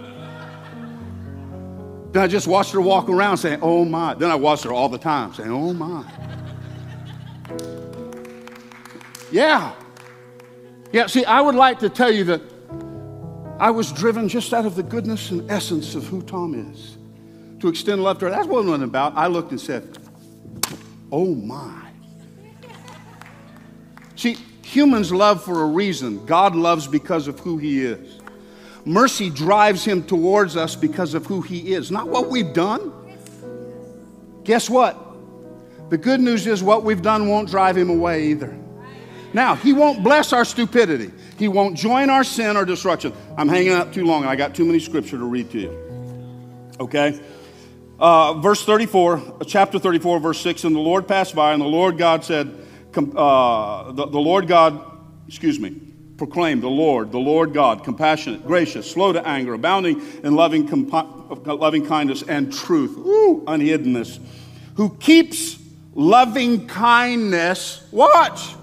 Then 2.13 2.23
I 2.23 2.27
just 2.27 2.49
watched 2.49 2.73
her 2.73 2.81
walk 2.81 3.09
around 3.09 3.39
saying, 3.39 3.61
Oh 3.63 3.85
my. 3.85 4.15
Then 4.15 4.31
I 4.31 4.35
watched 4.35 4.65
her 4.65 4.73
all 4.73 4.89
the 4.89 4.99
time 4.99 5.33
saying, 5.35 5.51
Oh 5.51 5.73
my. 5.73 6.05
Yeah. 9.31 9.73
Yeah, 10.93 11.07
see, 11.07 11.25
I 11.25 11.41
would 11.41 11.55
like 11.55 11.79
to 11.81 11.89
tell 11.89 12.11
you 12.11 12.25
that 12.25 12.43
I 13.61 13.71
was 13.71 13.93
driven 13.93 14.29
just 14.29 14.53
out 14.53 14.67
of 14.67 14.75
the 14.75 14.83
goodness 14.83 15.31
and 15.31 15.49
essence 15.51 15.95
of 15.95 16.07
who 16.07 16.23
Tom 16.23 16.73
is 16.73 16.97
to 17.61 17.69
extend 17.69 18.03
love 18.03 18.19
to 18.21 18.25
her. 18.25 18.31
That's 18.31 18.49
what 18.49 18.65
it 18.65 18.71
was 18.71 18.83
about. 18.83 19.15
I 19.17 19.27
looked 19.27 19.51
and 19.51 19.61
said, 19.61 19.99
Oh 21.13 21.35
my. 21.35 21.89
See, 24.17 24.37
humans 24.65 25.13
love 25.13 25.45
for 25.45 25.63
a 25.63 25.67
reason. 25.67 26.25
God 26.27 26.57
loves 26.57 26.87
because 26.87 27.29
of 27.29 27.39
who 27.41 27.59
He 27.59 27.85
is. 27.85 28.21
Mercy 28.85 29.31
drives 29.31 29.85
Him 29.85 30.03
towards 30.03 30.57
us 30.57 30.75
because 30.75 31.15
of 31.15 31.27
who 31.27 31.41
He 31.43 31.73
is, 31.75 31.91
not 31.91 32.09
what 32.09 32.31
we've 32.31 32.53
done. 32.53 32.93
Guess 34.45 34.71
what? 34.71 34.99
The 35.91 35.99
good 35.99 36.21
news 36.21 36.47
is 36.47 36.63
what 36.63 36.83
we've 36.83 37.03
done 37.03 37.29
won't 37.29 37.49
drive 37.49 37.77
Him 37.77 37.91
away 37.91 38.29
either. 38.29 38.59
Now, 39.33 39.55
He 39.55 39.73
won't 39.73 40.03
bless 40.03 40.33
our 40.33 40.45
stupidity. 40.45 41.11
He 41.39 41.49
won't 41.49 41.77
join 41.77 42.11
our 42.11 42.25
sin 42.25 42.57
or 42.57 42.65
destruction. 42.65 43.13
I'm 43.37 43.49
hanging 43.49 43.73
up 43.73 43.93
too 43.93 44.05
long. 44.05 44.25
I 44.25 44.37
got 44.37 44.55
too 44.55 44.65
many 44.65 44.81
scripture 44.81 45.19
to 45.19 45.25
read 45.25 45.51
to 45.51 45.59
you. 45.59 46.77
Okay? 46.81 47.21
Uh, 47.99 48.35
verse 48.35 48.65
34, 48.65 49.39
chapter 49.47 49.79
34, 49.79 50.21
verse 50.21 50.41
6. 50.41 50.65
And 50.65 50.75
the 50.75 50.81
Lord 50.81 51.07
passed 51.07 51.35
by, 51.35 51.53
and 51.53 51.61
the 51.61 51.67
Lord 51.67 51.99
God 51.99 52.25
said, 52.25 52.49
uh, 52.97 53.93
the, 53.93 54.07
the 54.07 54.19
Lord 54.19 54.49
God, 54.49 54.81
excuse 55.29 55.61
me, 55.61 55.81
proclaimed 56.17 56.63
the 56.63 56.69
Lord, 56.69 57.13
the 57.13 57.19
Lord 57.19 57.55
God, 57.55 57.85
compassionate, 57.85 58.47
gracious, 58.47 58.91
slow 58.91 59.13
to 59.13 59.27
anger, 59.27 59.55
abounding 59.55 60.03
in 60.23 60.35
loving, 60.35 60.69
compa- 60.69 61.59
loving 61.59 61.87
kindness 61.87 62.23
and 62.23 62.53
truth, 62.53 62.97
Ooh, 62.99 63.43
unhiddenness, 63.47 64.19
who 64.75 64.95
keeps 64.97 65.59
loving 65.95 66.67
kindness, 66.67 67.87
watch, 67.91 68.55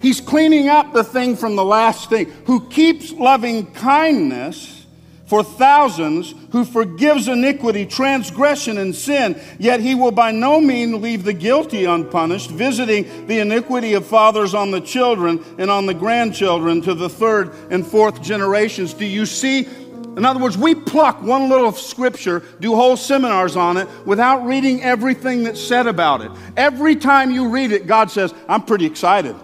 He's 0.00 0.20
cleaning 0.20 0.68
up 0.68 0.92
the 0.92 1.04
thing 1.04 1.36
from 1.36 1.56
the 1.56 1.64
last 1.64 2.08
thing. 2.08 2.30
Who 2.46 2.66
keeps 2.68 3.12
loving 3.12 3.70
kindness 3.72 4.86
for 5.26 5.44
thousands, 5.44 6.34
who 6.50 6.64
forgives 6.64 7.28
iniquity, 7.28 7.86
transgression, 7.86 8.78
and 8.78 8.92
sin, 8.92 9.40
yet 9.60 9.78
he 9.78 9.94
will 9.94 10.10
by 10.10 10.32
no 10.32 10.60
means 10.60 10.96
leave 10.96 11.22
the 11.22 11.32
guilty 11.32 11.84
unpunished, 11.84 12.50
visiting 12.50 13.28
the 13.28 13.38
iniquity 13.38 13.94
of 13.94 14.04
fathers 14.04 14.54
on 14.54 14.72
the 14.72 14.80
children 14.80 15.44
and 15.56 15.70
on 15.70 15.86
the 15.86 15.94
grandchildren 15.94 16.80
to 16.82 16.94
the 16.94 17.08
third 17.08 17.54
and 17.70 17.86
fourth 17.86 18.20
generations. 18.20 18.92
Do 18.92 19.04
you 19.04 19.24
see? 19.24 19.68
In 20.16 20.24
other 20.24 20.40
words, 20.40 20.58
we 20.58 20.74
pluck 20.74 21.22
one 21.22 21.48
little 21.48 21.70
scripture, 21.70 22.42
do 22.58 22.74
whole 22.74 22.96
seminars 22.96 23.54
on 23.54 23.76
it 23.76 23.86
without 24.04 24.44
reading 24.44 24.82
everything 24.82 25.44
that's 25.44 25.62
said 25.62 25.86
about 25.86 26.22
it. 26.22 26.32
Every 26.56 26.96
time 26.96 27.30
you 27.30 27.50
read 27.50 27.70
it, 27.70 27.86
God 27.86 28.10
says, 28.10 28.34
I'm 28.48 28.62
pretty 28.62 28.86
excited. 28.86 29.36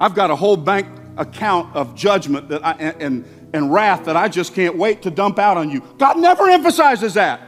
I've 0.00 0.14
got 0.14 0.30
a 0.30 0.36
whole 0.36 0.56
bank 0.56 0.88
account 1.18 1.76
of 1.76 1.94
judgment 1.94 2.48
that 2.48 2.64
I, 2.64 2.72
and, 2.72 3.24
and 3.52 3.72
wrath 3.72 4.06
that 4.06 4.16
I 4.16 4.28
just 4.28 4.54
can't 4.54 4.76
wait 4.76 5.02
to 5.02 5.10
dump 5.10 5.38
out 5.38 5.58
on 5.58 5.70
you. 5.70 5.82
God 5.98 6.18
never 6.18 6.48
emphasizes 6.48 7.14
that. 7.14 7.42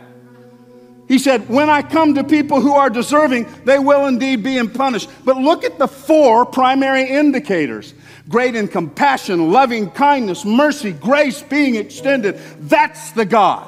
He 1.08 1.18
said, 1.18 1.48
When 1.48 1.70
I 1.70 1.82
come 1.82 2.14
to 2.14 2.24
people 2.24 2.60
who 2.60 2.74
are 2.74 2.90
deserving, 2.90 3.46
they 3.64 3.78
will 3.78 4.06
indeed 4.06 4.42
be 4.42 4.62
punished. 4.68 5.10
But 5.24 5.36
look 5.38 5.64
at 5.64 5.78
the 5.78 5.88
four 5.88 6.44
primary 6.44 7.08
indicators 7.08 7.94
great 8.28 8.54
in 8.54 8.68
compassion, 8.68 9.50
loving 9.50 9.90
kindness, 9.90 10.44
mercy, 10.44 10.92
grace 10.92 11.42
being 11.42 11.74
extended. 11.74 12.38
That's 12.60 13.10
the 13.12 13.24
God. 13.24 13.66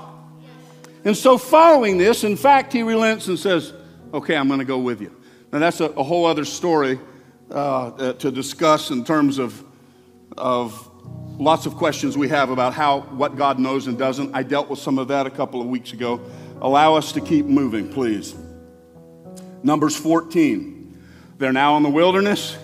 And 1.04 1.16
so, 1.16 1.36
following 1.38 1.98
this, 1.98 2.24
in 2.24 2.36
fact, 2.36 2.72
he 2.72 2.82
relents 2.82 3.28
and 3.28 3.38
says, 3.38 3.72
Okay, 4.12 4.36
I'm 4.36 4.46
going 4.46 4.60
to 4.60 4.64
go 4.64 4.78
with 4.78 5.00
you. 5.00 5.14
Now, 5.52 5.58
that's 5.58 5.80
a, 5.80 5.86
a 5.86 6.02
whole 6.02 6.26
other 6.26 6.44
story 6.44 6.98
uh, 7.50 7.88
uh, 7.88 8.12
to 8.14 8.30
discuss 8.30 8.90
in 8.90 9.04
terms 9.04 9.38
of, 9.38 9.62
of 10.36 10.90
lots 11.38 11.66
of 11.66 11.74
questions 11.74 12.16
we 12.16 12.28
have 12.28 12.50
about 12.50 12.72
how 12.74 13.00
what 13.00 13.36
God 13.36 13.58
knows 13.58 13.86
and 13.86 13.98
doesn't. 13.98 14.34
I 14.34 14.42
dealt 14.42 14.68
with 14.68 14.78
some 14.78 14.98
of 14.98 15.08
that 15.08 15.26
a 15.26 15.30
couple 15.30 15.60
of 15.60 15.66
weeks 15.66 15.92
ago. 15.92 16.20
Allow 16.60 16.94
us 16.94 17.12
to 17.12 17.20
keep 17.20 17.46
moving, 17.46 17.92
please. 17.92 18.34
Numbers 19.62 19.96
14. 19.96 21.02
They're 21.38 21.52
now 21.52 21.76
in 21.76 21.82
the 21.82 21.90
wilderness. 21.90 22.56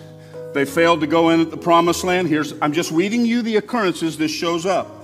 They 0.53 0.65
failed 0.65 1.01
to 1.01 1.07
go 1.07 1.29
in 1.29 1.41
at 1.41 1.51
the 1.51 1.57
promised 1.57 2.03
land. 2.03 2.27
Here's 2.27 2.53
I'm 2.61 2.73
just 2.73 2.91
reading 2.91 3.25
you 3.25 3.41
the 3.41 3.57
occurrences 3.57 4.17
this 4.17 4.31
shows 4.31 4.65
up. 4.65 5.01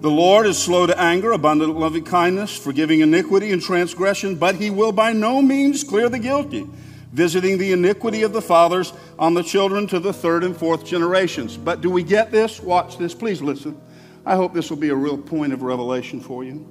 The 0.00 0.10
Lord 0.10 0.46
is 0.46 0.56
slow 0.56 0.86
to 0.86 0.98
anger, 0.98 1.32
abundant 1.32 1.78
loving 1.78 2.04
kindness, 2.04 2.56
forgiving 2.56 3.00
iniquity 3.00 3.52
and 3.52 3.60
transgression, 3.60 4.36
but 4.36 4.54
he 4.54 4.70
will 4.70 4.92
by 4.92 5.12
no 5.12 5.42
means 5.42 5.84
clear 5.84 6.08
the 6.08 6.18
guilty, 6.18 6.66
visiting 7.12 7.58
the 7.58 7.72
iniquity 7.72 8.22
of 8.22 8.32
the 8.32 8.42
fathers 8.42 8.92
on 9.18 9.34
the 9.34 9.42
children 9.42 9.86
to 9.88 9.98
the 9.98 10.12
third 10.12 10.44
and 10.44 10.56
fourth 10.56 10.84
generations. 10.84 11.56
But 11.56 11.80
do 11.80 11.90
we 11.90 12.02
get 12.02 12.30
this? 12.30 12.60
Watch 12.60 12.98
this. 12.98 13.14
Please 13.14 13.42
listen. 13.42 13.80
I 14.24 14.36
hope 14.36 14.54
this 14.54 14.70
will 14.70 14.76
be 14.76 14.90
a 14.90 14.94
real 14.94 15.18
point 15.18 15.52
of 15.52 15.62
revelation 15.62 16.20
for 16.20 16.44
you. 16.44 16.66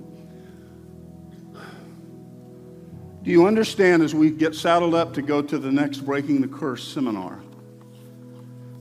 Do 3.24 3.32
you 3.32 3.46
understand 3.46 4.02
as 4.02 4.16
we 4.16 4.32
get 4.32 4.56
saddled 4.56 4.96
up 4.96 5.14
to 5.16 5.22
go 5.22 5.42
to 5.42 5.58
the 5.58 5.72
next 5.72 6.00
Breaking 6.00 6.42
the 6.42 6.48
Curse 6.48 6.88
seminar 6.88 7.42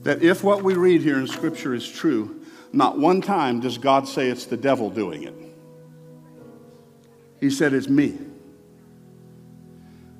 that 0.03 0.23
if 0.23 0.43
what 0.43 0.63
we 0.63 0.75
read 0.75 1.01
here 1.01 1.19
in 1.19 1.27
Scripture 1.27 1.73
is 1.73 1.87
true, 1.87 2.39
not 2.71 2.97
one 2.97 3.21
time 3.21 3.59
does 3.59 3.77
God 3.77 4.07
say 4.07 4.29
it's 4.29 4.45
the 4.45 4.55
devil 4.55 4.89
doing 4.89 5.23
it. 5.23 5.35
He 7.39 7.49
said 7.49 7.73
it's 7.73 7.89
me. 7.89 8.17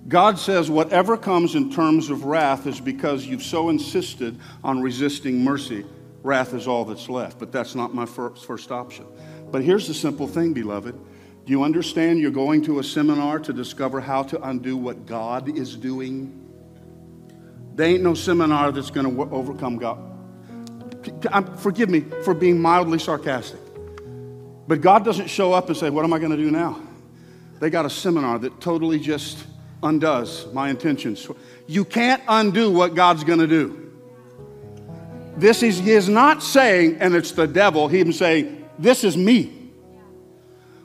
God 0.07 0.39
says 0.39 0.69
whatever 0.69 1.17
comes 1.17 1.55
in 1.55 1.71
terms 1.71 2.09
of 2.09 2.25
wrath 2.25 2.65
is 2.65 2.79
because 2.79 3.25
you've 3.25 3.43
so 3.43 3.69
insisted 3.69 4.39
on 4.63 4.81
resisting 4.81 5.43
mercy. 5.43 5.85
Wrath 6.23 6.53
is 6.53 6.67
all 6.67 6.85
that's 6.85 7.09
left, 7.09 7.39
but 7.39 7.51
that's 7.51 7.75
not 7.75 7.93
my 7.93 8.05
first, 8.05 8.45
first 8.45 8.71
option. 8.71 9.05
But 9.51 9.63
here's 9.63 9.87
the 9.87 9.93
simple 9.93 10.27
thing, 10.27 10.53
beloved. 10.53 10.93
Do 10.93 11.51
you 11.51 11.63
understand 11.63 12.19
you're 12.19 12.31
going 12.31 12.63
to 12.63 12.79
a 12.79 12.83
seminar 12.83 13.39
to 13.39 13.53
discover 13.53 14.01
how 14.01 14.23
to 14.23 14.41
undo 14.43 14.77
what 14.77 15.05
God 15.05 15.57
is 15.57 15.75
doing? 15.75 16.33
There 17.75 17.87
ain't 17.87 18.03
no 18.03 18.13
seminar 18.13 18.71
that's 18.71 18.91
going 18.91 19.15
to 19.15 19.21
overcome 19.33 19.77
God 19.77 20.09
forgive 21.57 21.89
me 21.89 22.01
for 22.23 22.33
being 22.33 22.59
mildly 22.59 22.99
sarcastic. 22.99 23.59
But 24.67 24.81
God 24.81 25.03
doesn't 25.03 25.27
show 25.27 25.53
up 25.53 25.67
and 25.67 25.77
say, 25.77 25.89
What 25.89 26.05
am 26.05 26.13
I 26.13 26.19
going 26.19 26.31
to 26.31 26.37
do 26.37 26.51
now? 26.51 26.79
They 27.59 27.69
got 27.69 27.85
a 27.85 27.89
seminar 27.89 28.39
that 28.39 28.61
totally 28.61 28.99
just 28.99 29.45
undoes 29.83 30.47
my 30.53 30.69
intentions. 30.69 31.27
You 31.67 31.85
can't 31.85 32.21
undo 32.27 32.71
what 32.71 32.95
God's 32.95 33.23
going 33.23 33.39
to 33.39 33.47
do. 33.47 33.91
This 35.37 35.63
is, 35.63 35.79
he 35.79 35.91
is 35.91 36.09
not 36.09 36.43
saying, 36.43 36.97
and 36.99 37.15
it's 37.15 37.31
the 37.31 37.47
devil, 37.47 37.87
he's 37.87 38.17
saying, 38.17 38.69
This 38.77 39.03
is 39.03 39.15
me. 39.15 39.71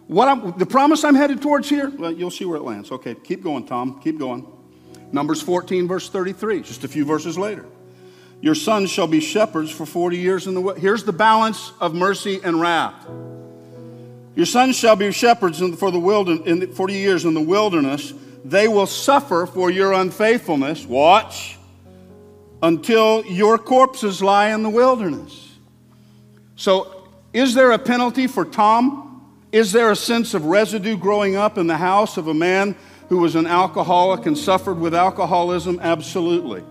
What 0.06 0.28
I'm, 0.28 0.56
the 0.58 0.66
promise 0.66 1.02
I'm 1.02 1.14
headed 1.14 1.40
towards 1.40 1.68
here, 1.68 1.90
well, 1.90 2.12
you'll 2.12 2.30
see 2.30 2.44
where 2.44 2.58
it 2.58 2.62
lands. 2.62 2.92
Okay, 2.92 3.14
keep 3.14 3.42
going, 3.42 3.66
Tom. 3.66 4.00
Keep 4.00 4.18
going. 4.18 4.46
Numbers 5.12 5.40
14, 5.40 5.88
verse 5.88 6.08
33, 6.08 6.62
just 6.62 6.84
a 6.84 6.88
few 6.88 7.04
verses 7.04 7.38
later. 7.38 7.64
Your 8.40 8.54
sons 8.54 8.90
shall 8.90 9.06
be 9.06 9.20
shepherds 9.20 9.70
for 9.70 9.86
40 9.86 10.18
years 10.18 10.46
in 10.46 10.54
the 10.54 10.60
way. 10.60 10.78
Here's 10.78 11.04
the 11.04 11.12
balance 11.12 11.72
of 11.80 11.94
mercy 11.94 12.40
and 12.44 12.60
wrath. 12.60 13.06
Your 14.36 14.46
sons 14.46 14.76
shall 14.76 14.96
be 14.96 15.12
shepherds 15.12 15.60
for 15.78 15.90
the 15.90 15.98
wilderness, 15.98 16.46
in 16.46 16.58
the 16.58 16.66
40 16.66 16.94
years 16.94 17.24
in 17.24 17.34
the 17.34 17.40
wilderness. 17.40 18.12
They 18.44 18.68
will 18.68 18.86
suffer 18.86 19.46
for 19.46 19.70
your 19.70 19.92
unfaithfulness. 19.92 20.84
Watch. 20.84 21.58
Until 22.62 23.24
your 23.26 23.58
corpses 23.58 24.22
lie 24.22 24.48
in 24.48 24.62
the 24.62 24.70
wilderness. 24.70 25.56
So, 26.56 27.08
is 27.32 27.54
there 27.54 27.72
a 27.72 27.78
penalty 27.78 28.26
for 28.26 28.44
Tom? 28.44 29.34
Is 29.50 29.72
there 29.72 29.90
a 29.90 29.96
sense 29.96 30.34
of 30.34 30.44
residue 30.44 30.96
growing 30.96 31.36
up 31.36 31.58
in 31.58 31.66
the 31.66 31.76
house 31.76 32.16
of 32.16 32.28
a 32.28 32.34
man 32.34 32.76
who 33.08 33.18
was 33.18 33.34
an 33.34 33.46
alcoholic 33.46 34.26
and 34.26 34.36
suffered 34.36 34.78
with 34.78 34.94
alcoholism? 34.94 35.78
Absolutely. 35.80 36.62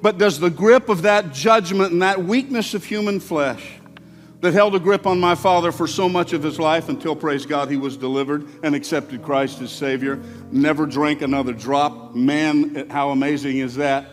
But 0.00 0.18
does 0.18 0.38
the 0.38 0.50
grip 0.50 0.88
of 0.88 1.02
that 1.02 1.32
judgment 1.32 1.92
and 1.92 2.02
that 2.02 2.24
weakness 2.24 2.74
of 2.74 2.84
human 2.84 3.20
flesh 3.20 3.80
that 4.42 4.52
held 4.52 4.74
a 4.74 4.80
grip 4.80 5.06
on 5.06 5.20
my 5.20 5.36
father 5.36 5.72
for 5.72 5.86
so 5.86 6.08
much 6.08 6.32
of 6.32 6.42
his 6.42 6.58
life 6.58 6.88
until, 6.88 7.14
praise 7.16 7.46
God, 7.46 7.70
he 7.70 7.76
was 7.76 7.96
delivered 7.96 8.46
and 8.64 8.74
accepted 8.74 9.22
Christ 9.22 9.60
as 9.60 9.70
Savior, 9.70 10.20
never 10.50 10.84
drank 10.84 11.22
another 11.22 11.52
drop. 11.52 12.14
Man, 12.14 12.90
how 12.90 13.10
amazing 13.10 13.58
is 13.58 13.76
that? 13.76 14.04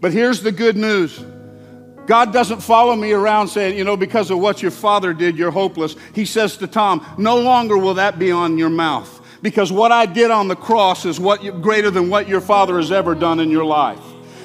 But 0.00 0.12
here's 0.12 0.42
the 0.42 0.52
good 0.52 0.76
news. 0.76 1.24
God 2.06 2.32
doesn't 2.32 2.60
follow 2.60 2.96
me 2.96 3.12
around 3.12 3.48
saying, 3.48 3.78
you 3.78 3.84
know, 3.84 3.96
because 3.96 4.30
of 4.30 4.40
what 4.40 4.62
your 4.62 4.70
father 4.72 5.14
did, 5.14 5.38
you're 5.38 5.52
hopeless. 5.52 5.94
He 6.12 6.24
says 6.24 6.56
to 6.56 6.66
Tom, 6.66 7.06
no 7.16 7.38
longer 7.38 7.78
will 7.78 7.94
that 7.94 8.18
be 8.18 8.32
on 8.32 8.58
your 8.58 8.70
mouth 8.70 9.14
because 9.42 9.70
what 9.70 9.92
I 9.92 10.06
did 10.06 10.30
on 10.30 10.48
the 10.48 10.56
cross 10.56 11.04
is 11.04 11.20
what 11.20 11.44
you, 11.44 11.52
greater 11.52 11.90
than 11.90 12.10
what 12.10 12.28
your 12.28 12.40
father 12.40 12.78
has 12.78 12.90
ever 12.90 13.14
done 13.14 13.40
in 13.40 13.50
your 13.50 13.64
life. 13.64 14.02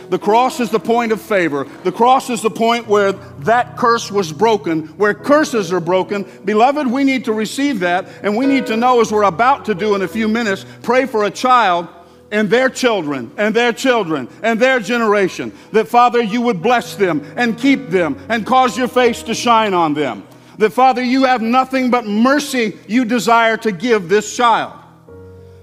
The 0.10 0.20
cross 0.20 0.60
is 0.60 0.70
the 0.70 0.80
point 0.80 1.12
of 1.12 1.22
favor. 1.22 1.68
The 1.84 1.92
cross 1.92 2.30
is 2.30 2.42
the 2.42 2.50
point 2.50 2.88
where 2.88 3.14
that 3.14 3.78
curse 3.78 4.12
was 4.12 4.32
broken, 4.32 4.88
where 4.98 5.14
curses 5.14 5.72
are 5.72 5.80
broken. 5.80 6.26
Beloved, 6.46 6.88
we 6.88 7.04
need 7.04 7.26
to 7.26 7.34
receive 7.34 7.80
that, 7.82 8.08
and 8.22 8.36
we 8.36 8.46
need 8.46 8.68
to 8.68 8.78
know, 8.78 9.02
as 9.02 9.12
we're 9.12 9.24
about 9.24 9.66
to 9.66 9.76
do 9.76 9.96
in 9.96 10.02
a 10.02 10.08
few 10.08 10.28
minutes, 10.28 10.66
pray 10.82 11.06
for 11.06 11.24
a 11.24 11.32
child 11.32 11.88
and 12.32 12.50
their 12.50 12.68
children 12.68 13.32
and 13.38 13.56
their 13.56 13.72
children 13.72 14.28
and 14.42 14.60
their 14.60 14.80
generation. 14.80 15.54
That, 15.72 15.88
Father, 15.88 16.22
you 16.22 16.42
would 16.42 16.62
bless 16.62 16.96
them 16.96 17.24
and 17.38 17.58
keep 17.58 17.90
them 17.90 18.20
and 18.28 18.46
cause 18.46 18.78
your 18.78 18.88
face 18.88 19.24
to 19.24 19.36
shine 19.36 19.74
on 19.74 19.94
them. 19.94 20.28
That, 20.58 20.74
Father, 20.74 21.04
you 21.04 21.26
have 21.26 21.42
nothing 21.42 21.92
but 21.92 22.06
mercy 22.06 22.78
you 22.88 23.06
desire 23.06 23.58
to 23.58 23.72
give 23.72 24.10
this 24.10 24.36
child. 24.36 24.74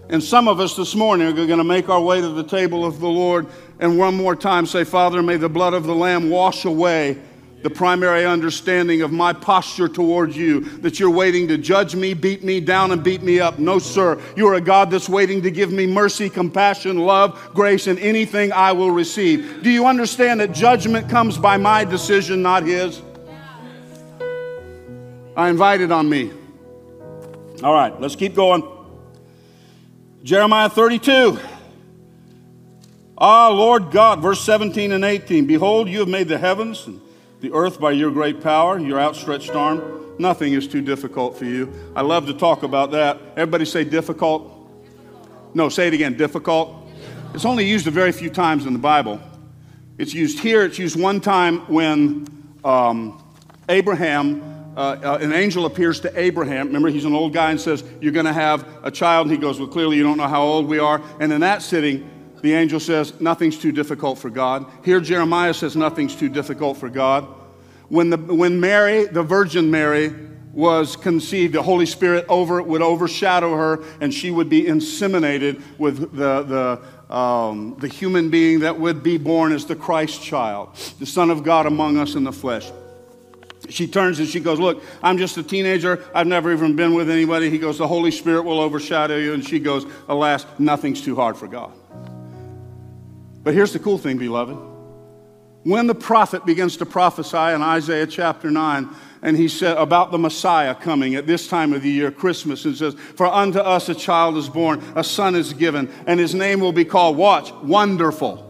And 0.08 0.22
some 0.22 0.48
of 0.48 0.58
us 0.58 0.74
this 0.74 0.94
morning 0.96 1.28
are 1.28 1.32
going 1.46 1.58
to 1.58 1.64
make 1.64 1.88
our 1.88 2.00
way 2.00 2.20
to 2.20 2.28
the 2.28 2.42
table 2.42 2.84
of 2.84 2.98
the 2.98 3.08
Lord 3.08 3.46
and 3.80 3.98
one 3.98 4.14
more 4.14 4.36
time 4.36 4.66
say, 4.66 4.84
Father, 4.84 5.22
may 5.22 5.36
the 5.36 5.48
blood 5.48 5.74
of 5.74 5.84
the 5.84 5.94
Lamb 5.94 6.30
wash 6.30 6.64
away 6.64 7.18
the 7.62 7.70
primary 7.70 8.24
understanding 8.24 9.02
of 9.02 9.12
my 9.12 9.32
posture 9.32 9.88
towards 9.88 10.36
you 10.36 10.60
that 10.78 10.98
you're 10.98 11.10
waiting 11.10 11.48
to 11.48 11.58
judge 11.58 11.94
me, 11.94 12.14
beat 12.14 12.42
me 12.42 12.60
down, 12.60 12.90
and 12.90 13.02
beat 13.02 13.22
me 13.22 13.40
up. 13.40 13.58
No, 13.58 13.78
sir. 13.78 14.20
You're 14.36 14.54
a 14.54 14.60
God 14.60 14.90
that's 14.90 15.08
waiting 15.08 15.42
to 15.42 15.50
give 15.50 15.70
me 15.70 15.86
mercy, 15.86 16.30
compassion, 16.30 16.98
love, 16.98 17.50
grace, 17.54 17.86
and 17.86 17.98
anything 17.98 18.52
I 18.52 18.72
will 18.72 18.90
receive. 18.90 19.62
Do 19.62 19.70
you 19.70 19.86
understand 19.86 20.40
that 20.40 20.52
judgment 20.52 21.08
comes 21.08 21.36
by 21.36 21.56
my 21.56 21.84
decision, 21.84 22.42
not 22.42 22.62
His? 22.62 23.02
I 25.36 25.48
invite 25.48 25.80
it 25.80 25.92
on 25.92 26.08
me. 26.08 26.32
All 27.62 27.74
right, 27.74 27.98
let's 28.00 28.16
keep 28.16 28.34
going. 28.34 28.66
Jeremiah 30.22 30.68
32. 30.68 31.38
Ah, 33.22 33.50
Lord 33.50 33.90
God, 33.90 34.22
verse 34.22 34.40
17 34.40 34.92
and 34.92 35.04
18 35.04 35.46
Behold, 35.46 35.90
you 35.90 35.98
have 35.98 36.08
made 36.08 36.26
the 36.26 36.38
heavens 36.38 36.86
and 36.86 37.02
the 37.40 37.52
earth 37.52 37.78
by 37.78 37.90
your 37.90 38.10
great 38.10 38.40
power, 38.40 38.78
your 38.78 38.98
outstretched 38.98 39.50
arm. 39.50 40.14
Nothing 40.18 40.54
is 40.54 40.66
too 40.66 40.80
difficult 40.80 41.36
for 41.36 41.44
you. 41.44 41.70
I 41.94 42.00
love 42.00 42.26
to 42.28 42.34
talk 42.34 42.62
about 42.62 42.92
that. 42.92 43.20
Everybody 43.36 43.66
say 43.66 43.84
difficult. 43.84 44.56
No, 45.52 45.68
say 45.68 45.88
it 45.88 45.94
again 45.94 46.16
difficult. 46.16 46.88
It's 47.34 47.44
only 47.44 47.66
used 47.66 47.86
a 47.86 47.90
very 47.90 48.12
few 48.12 48.30
times 48.30 48.64
in 48.64 48.72
the 48.72 48.78
Bible. 48.78 49.20
It's 49.98 50.14
used 50.14 50.38
here, 50.38 50.64
it's 50.64 50.78
used 50.78 50.98
one 50.98 51.20
time 51.20 51.58
when 51.72 52.26
um, 52.64 53.22
Abraham 53.68 54.42
uh, 54.76 54.96
uh, 55.02 55.18
an 55.20 55.34
angel 55.34 55.66
appears 55.66 56.00
to 56.00 56.18
Abraham. 56.18 56.68
Remember, 56.68 56.88
he's 56.88 57.04
an 57.04 57.14
old 57.14 57.34
guy 57.34 57.50
and 57.50 57.60
says, 57.60 57.84
You're 58.00 58.12
going 58.12 58.24
to 58.24 58.32
have 58.32 58.66
a 58.82 58.90
child. 58.90 59.26
And 59.26 59.36
he 59.36 59.40
goes, 59.40 59.58
Well, 59.58 59.68
clearly 59.68 59.98
you 59.98 60.02
don't 60.02 60.16
know 60.16 60.28
how 60.28 60.42
old 60.42 60.66
we 60.66 60.78
are. 60.78 61.02
And 61.18 61.32
in 61.32 61.40
that 61.42 61.60
sitting, 61.60 62.08
the 62.42 62.54
angel 62.54 62.80
says, 62.80 63.20
Nothing's 63.20 63.58
too 63.58 63.72
difficult 63.72 64.18
for 64.18 64.30
God. 64.30 64.66
Here, 64.84 65.00
Jeremiah 65.00 65.54
says, 65.54 65.76
Nothing's 65.76 66.16
too 66.16 66.28
difficult 66.28 66.78
for 66.78 66.88
God. 66.88 67.26
When, 67.88 68.10
the, 68.10 68.16
when 68.16 68.60
Mary, 68.60 69.06
the 69.06 69.22
Virgin 69.22 69.70
Mary, 69.70 70.14
was 70.52 70.96
conceived, 70.96 71.54
the 71.54 71.62
Holy 71.62 71.86
Spirit 71.86 72.24
over, 72.28 72.62
would 72.62 72.82
overshadow 72.82 73.54
her, 73.56 73.84
and 74.00 74.12
she 74.12 74.30
would 74.30 74.48
be 74.48 74.62
inseminated 74.62 75.62
with 75.78 76.16
the, 76.16 76.42
the, 76.42 77.14
um, 77.14 77.76
the 77.78 77.88
human 77.88 78.30
being 78.30 78.60
that 78.60 78.78
would 78.78 79.02
be 79.02 79.16
born 79.16 79.52
as 79.52 79.64
the 79.66 79.76
Christ 79.76 80.22
child, 80.22 80.74
the 80.98 81.06
Son 81.06 81.30
of 81.30 81.44
God 81.44 81.66
among 81.66 81.98
us 81.98 82.14
in 82.14 82.24
the 82.24 82.32
flesh. 82.32 82.70
she 83.68 83.86
turns 83.86 84.18
and 84.18 84.28
she 84.28 84.40
goes, 84.40 84.58
Look, 84.58 84.82
I'm 85.02 85.18
just 85.18 85.36
a 85.36 85.42
teenager. 85.42 86.04
I've 86.14 86.26
never 86.26 86.52
even 86.52 86.74
been 86.74 86.94
with 86.94 87.10
anybody. 87.10 87.50
He 87.50 87.58
goes, 87.58 87.78
The 87.78 87.88
Holy 87.88 88.10
Spirit 88.10 88.42
will 88.42 88.60
overshadow 88.60 89.16
you. 89.16 89.34
And 89.34 89.46
she 89.46 89.60
goes, 89.60 89.86
Alas, 90.08 90.46
nothing's 90.58 91.02
too 91.02 91.14
hard 91.14 91.36
for 91.36 91.46
God. 91.46 91.72
But 93.42 93.54
here's 93.54 93.72
the 93.72 93.78
cool 93.78 93.98
thing, 93.98 94.18
beloved. 94.18 94.56
When 95.62 95.86
the 95.86 95.94
prophet 95.94 96.46
begins 96.46 96.78
to 96.78 96.86
prophesy 96.86 97.36
in 97.36 97.62
Isaiah 97.62 98.06
chapter 98.06 98.50
9, 98.50 98.88
and 99.22 99.36
he 99.36 99.48
said 99.48 99.76
about 99.76 100.10
the 100.10 100.18
Messiah 100.18 100.74
coming 100.74 101.14
at 101.14 101.26
this 101.26 101.46
time 101.48 101.74
of 101.74 101.82
the 101.82 101.90
year, 101.90 102.10
Christmas, 102.10 102.64
and 102.64 102.74
says, 102.74 102.94
For 102.94 103.26
unto 103.26 103.58
us 103.58 103.90
a 103.90 103.94
child 103.94 104.38
is 104.38 104.48
born, 104.48 104.82
a 104.96 105.04
son 105.04 105.34
is 105.34 105.52
given, 105.52 105.92
and 106.06 106.18
his 106.18 106.34
name 106.34 106.60
will 106.60 106.72
be 106.72 106.86
called, 106.86 107.16
watch, 107.18 107.52
Wonderful. 107.62 108.46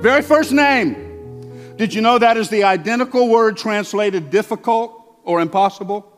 Very 0.00 0.22
first 0.22 0.50
name. 0.50 1.76
Did 1.76 1.94
you 1.94 2.00
know 2.02 2.18
that 2.18 2.36
is 2.36 2.48
the 2.48 2.64
identical 2.64 3.28
word 3.28 3.56
translated 3.56 4.30
difficult 4.30 5.20
or 5.22 5.40
impossible? 5.40 6.08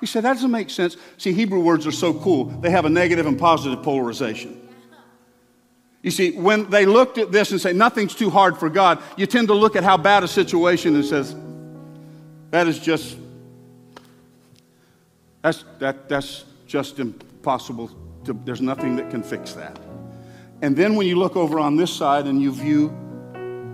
He 0.00 0.06
said, 0.06 0.24
That 0.24 0.34
doesn't 0.34 0.50
make 0.50 0.68
sense. 0.68 0.98
See, 1.16 1.32
Hebrew 1.32 1.60
words 1.60 1.86
are 1.86 1.92
so 1.92 2.12
cool, 2.12 2.44
they 2.44 2.70
have 2.70 2.84
a 2.84 2.90
negative 2.90 3.24
and 3.24 3.38
positive 3.38 3.82
polarization. 3.82 4.65
You 6.02 6.10
see, 6.10 6.32
when 6.32 6.70
they 6.70 6.86
looked 6.86 7.18
at 7.18 7.32
this 7.32 7.50
and 7.50 7.60
say, 7.60 7.72
Nothing's 7.72 8.14
too 8.14 8.30
hard 8.30 8.56
for 8.58 8.68
God, 8.68 9.02
you 9.16 9.26
tend 9.26 9.48
to 9.48 9.54
look 9.54 9.76
at 9.76 9.84
how 9.84 9.96
bad 9.96 10.22
a 10.22 10.28
situation 10.28 10.94
and 10.94 11.04
says, 11.04 11.34
That 12.50 12.68
is 12.68 12.78
just, 12.78 13.16
that's, 15.42 15.64
that, 15.78 16.08
that's 16.08 16.44
just 16.66 16.98
impossible. 16.98 17.90
To, 18.24 18.32
there's 18.44 18.60
nothing 18.60 18.96
that 18.96 19.10
can 19.10 19.22
fix 19.22 19.52
that. 19.54 19.78
And 20.62 20.76
then 20.76 20.96
when 20.96 21.06
you 21.06 21.16
look 21.16 21.36
over 21.36 21.60
on 21.60 21.76
this 21.76 21.92
side 21.92 22.26
and 22.26 22.40
you 22.40 22.52
view 22.52 22.94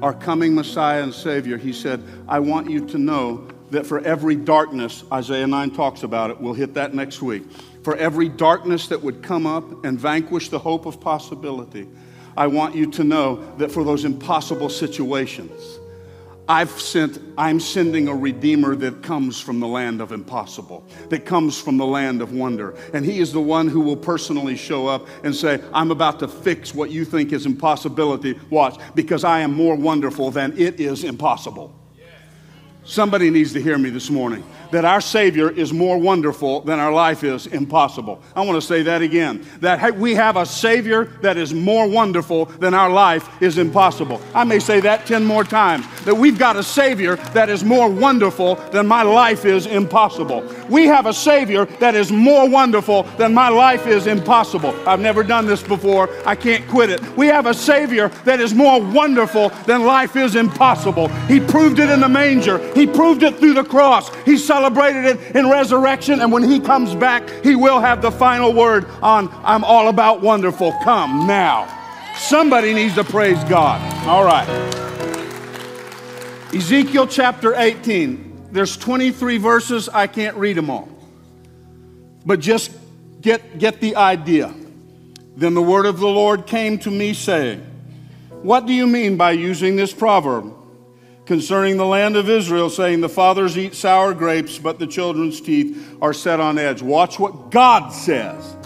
our 0.02 0.12
coming 0.12 0.54
Messiah 0.54 1.02
and 1.02 1.14
Savior, 1.14 1.56
he 1.56 1.72
said, 1.72 2.02
I 2.28 2.40
want 2.40 2.68
you 2.68 2.86
to 2.88 2.98
know 2.98 3.46
that 3.70 3.86
for 3.86 4.00
every 4.00 4.36
darkness, 4.36 5.04
Isaiah 5.12 5.46
9 5.46 5.70
talks 5.70 6.02
about 6.02 6.30
it, 6.30 6.40
we'll 6.40 6.54
hit 6.54 6.74
that 6.74 6.92
next 6.92 7.22
week. 7.22 7.44
For 7.84 7.96
every 7.96 8.28
darkness 8.28 8.88
that 8.88 9.00
would 9.00 9.22
come 9.22 9.46
up 9.46 9.84
and 9.84 9.98
vanquish 9.98 10.50
the 10.50 10.58
hope 10.58 10.86
of 10.86 11.00
possibility, 11.00 11.88
I 12.36 12.46
want 12.46 12.74
you 12.74 12.86
to 12.92 13.04
know 13.04 13.36
that 13.58 13.70
for 13.70 13.84
those 13.84 14.04
impossible 14.04 14.68
situations, 14.68 15.78
I've 16.48 16.70
sent, 16.70 17.20
I'm 17.38 17.60
sending 17.60 18.08
a 18.08 18.14
redeemer 18.14 18.74
that 18.76 19.02
comes 19.02 19.40
from 19.40 19.60
the 19.60 19.68
land 19.68 20.00
of 20.00 20.10
impossible, 20.10 20.84
that 21.08 21.24
comes 21.24 21.60
from 21.60 21.76
the 21.76 21.86
land 21.86 22.20
of 22.20 22.32
wonder. 22.32 22.74
And 22.92 23.04
he 23.04 23.20
is 23.20 23.32
the 23.32 23.40
one 23.40 23.68
who 23.68 23.80
will 23.80 23.96
personally 23.96 24.56
show 24.56 24.88
up 24.88 25.06
and 25.22 25.34
say, 25.34 25.62
I'm 25.72 25.90
about 25.90 26.18
to 26.18 26.28
fix 26.28 26.74
what 26.74 26.90
you 26.90 27.04
think 27.04 27.32
is 27.32 27.46
impossibility. 27.46 28.38
Watch, 28.50 28.78
because 28.94 29.24
I 29.24 29.40
am 29.40 29.54
more 29.54 29.76
wonderful 29.76 30.30
than 30.30 30.58
it 30.58 30.80
is 30.80 31.04
impossible. 31.04 31.72
Somebody 32.84 33.30
needs 33.30 33.52
to 33.52 33.62
hear 33.62 33.78
me 33.78 33.90
this 33.90 34.10
morning 34.10 34.44
that 34.72 34.84
our 34.84 35.00
Savior 35.00 35.50
is 35.50 35.72
more 35.72 35.98
wonderful 35.98 36.62
than 36.62 36.80
our 36.80 36.92
life 36.92 37.22
is 37.22 37.46
impossible. 37.46 38.20
I 38.34 38.40
want 38.40 38.60
to 38.60 38.66
say 38.66 38.82
that 38.82 39.02
again 39.02 39.46
that 39.60 39.96
we 39.96 40.14
have 40.14 40.36
a 40.36 40.46
Savior 40.46 41.04
that 41.20 41.36
is 41.36 41.54
more 41.54 41.86
wonderful 41.86 42.46
than 42.46 42.74
our 42.74 42.90
life 42.90 43.28
is 43.42 43.58
impossible. 43.58 44.20
I 44.34 44.44
may 44.44 44.58
say 44.58 44.80
that 44.80 45.06
10 45.06 45.24
more 45.24 45.44
times 45.44 45.86
that 46.04 46.14
we've 46.14 46.38
got 46.38 46.56
a 46.56 46.62
Savior 46.62 47.16
that 47.34 47.50
is 47.50 47.62
more 47.62 47.88
wonderful 47.88 48.56
than 48.72 48.86
my 48.86 49.02
life 49.02 49.44
is 49.44 49.66
impossible. 49.66 50.42
We 50.68 50.86
have 50.86 51.06
a 51.06 51.12
Savior 51.12 51.66
that 51.80 51.94
is 51.94 52.10
more 52.10 52.48
wonderful 52.48 53.02
than 53.18 53.34
my 53.34 53.50
life 53.50 53.86
is 53.86 54.06
impossible. 54.06 54.74
I've 54.88 55.00
never 55.00 55.22
done 55.22 55.46
this 55.46 55.62
before, 55.62 56.08
I 56.26 56.34
can't 56.34 56.66
quit 56.66 56.90
it. 56.90 57.02
We 57.16 57.26
have 57.26 57.46
a 57.46 57.54
Savior 57.54 58.08
that 58.24 58.40
is 58.40 58.54
more 58.54 58.80
wonderful 58.80 59.50
than 59.66 59.84
life 59.84 60.16
is 60.16 60.34
impossible. 60.34 61.08
He 61.28 61.38
proved 61.38 61.78
it 61.78 61.90
in 61.90 62.00
the 62.00 62.08
manger, 62.08 62.58
He 62.74 62.86
proved 62.86 63.22
it 63.22 63.36
through 63.36 63.54
the 63.54 63.64
cross. 63.64 64.14
He 64.24 64.38
celebrated 64.38 65.04
it 65.04 65.36
in 65.36 65.48
resurrection, 65.48 66.20
and 66.20 66.32
when 66.32 66.42
He 66.42 66.60
comes 66.60 66.94
back, 66.94 67.28
He 67.44 67.54
will 67.54 67.80
have 67.80 68.02
the 68.02 68.10
final 68.10 68.52
word 68.52 68.86
on 69.02 69.28
I'm 69.44 69.64
all 69.64 69.88
about 69.88 70.22
wonderful. 70.22 70.72
Come 70.82 71.26
now. 71.26 71.68
Somebody 72.16 72.74
needs 72.74 72.94
to 72.94 73.04
praise 73.04 73.42
God. 73.44 73.80
All 74.06 74.24
right. 74.24 74.48
Ezekiel 76.54 77.06
chapter 77.06 77.54
18. 77.54 78.48
There's 78.52 78.76
23 78.76 79.38
verses. 79.38 79.88
I 79.88 80.06
can't 80.06 80.36
read 80.36 80.56
them 80.56 80.68
all. 80.68 80.88
But 82.26 82.40
just 82.40 82.70
get, 83.20 83.58
get 83.58 83.80
the 83.80 83.96
idea. 83.96 84.54
Then 85.36 85.54
the 85.54 85.62
word 85.62 85.86
of 85.86 85.98
the 85.98 86.08
Lord 86.08 86.46
came 86.46 86.78
to 86.80 86.90
me, 86.90 87.14
saying, 87.14 87.60
What 88.42 88.66
do 88.66 88.74
you 88.74 88.86
mean 88.86 89.16
by 89.16 89.32
using 89.32 89.76
this 89.76 89.94
proverb? 89.94 90.52
Concerning 91.24 91.76
the 91.76 91.86
land 91.86 92.16
of 92.16 92.28
Israel, 92.28 92.70
saying, 92.70 93.00
The 93.00 93.08
fathers 93.08 93.56
eat 93.56 93.74
sour 93.74 94.14
grapes, 94.14 94.58
but 94.58 94.78
the 94.78 94.86
children's 94.86 95.40
teeth 95.40 95.96
are 96.00 96.12
set 96.12 96.40
on 96.40 96.58
edge. 96.58 96.82
Watch 96.82 97.18
what 97.18 97.50
God 97.50 97.90
says. 97.90 98.56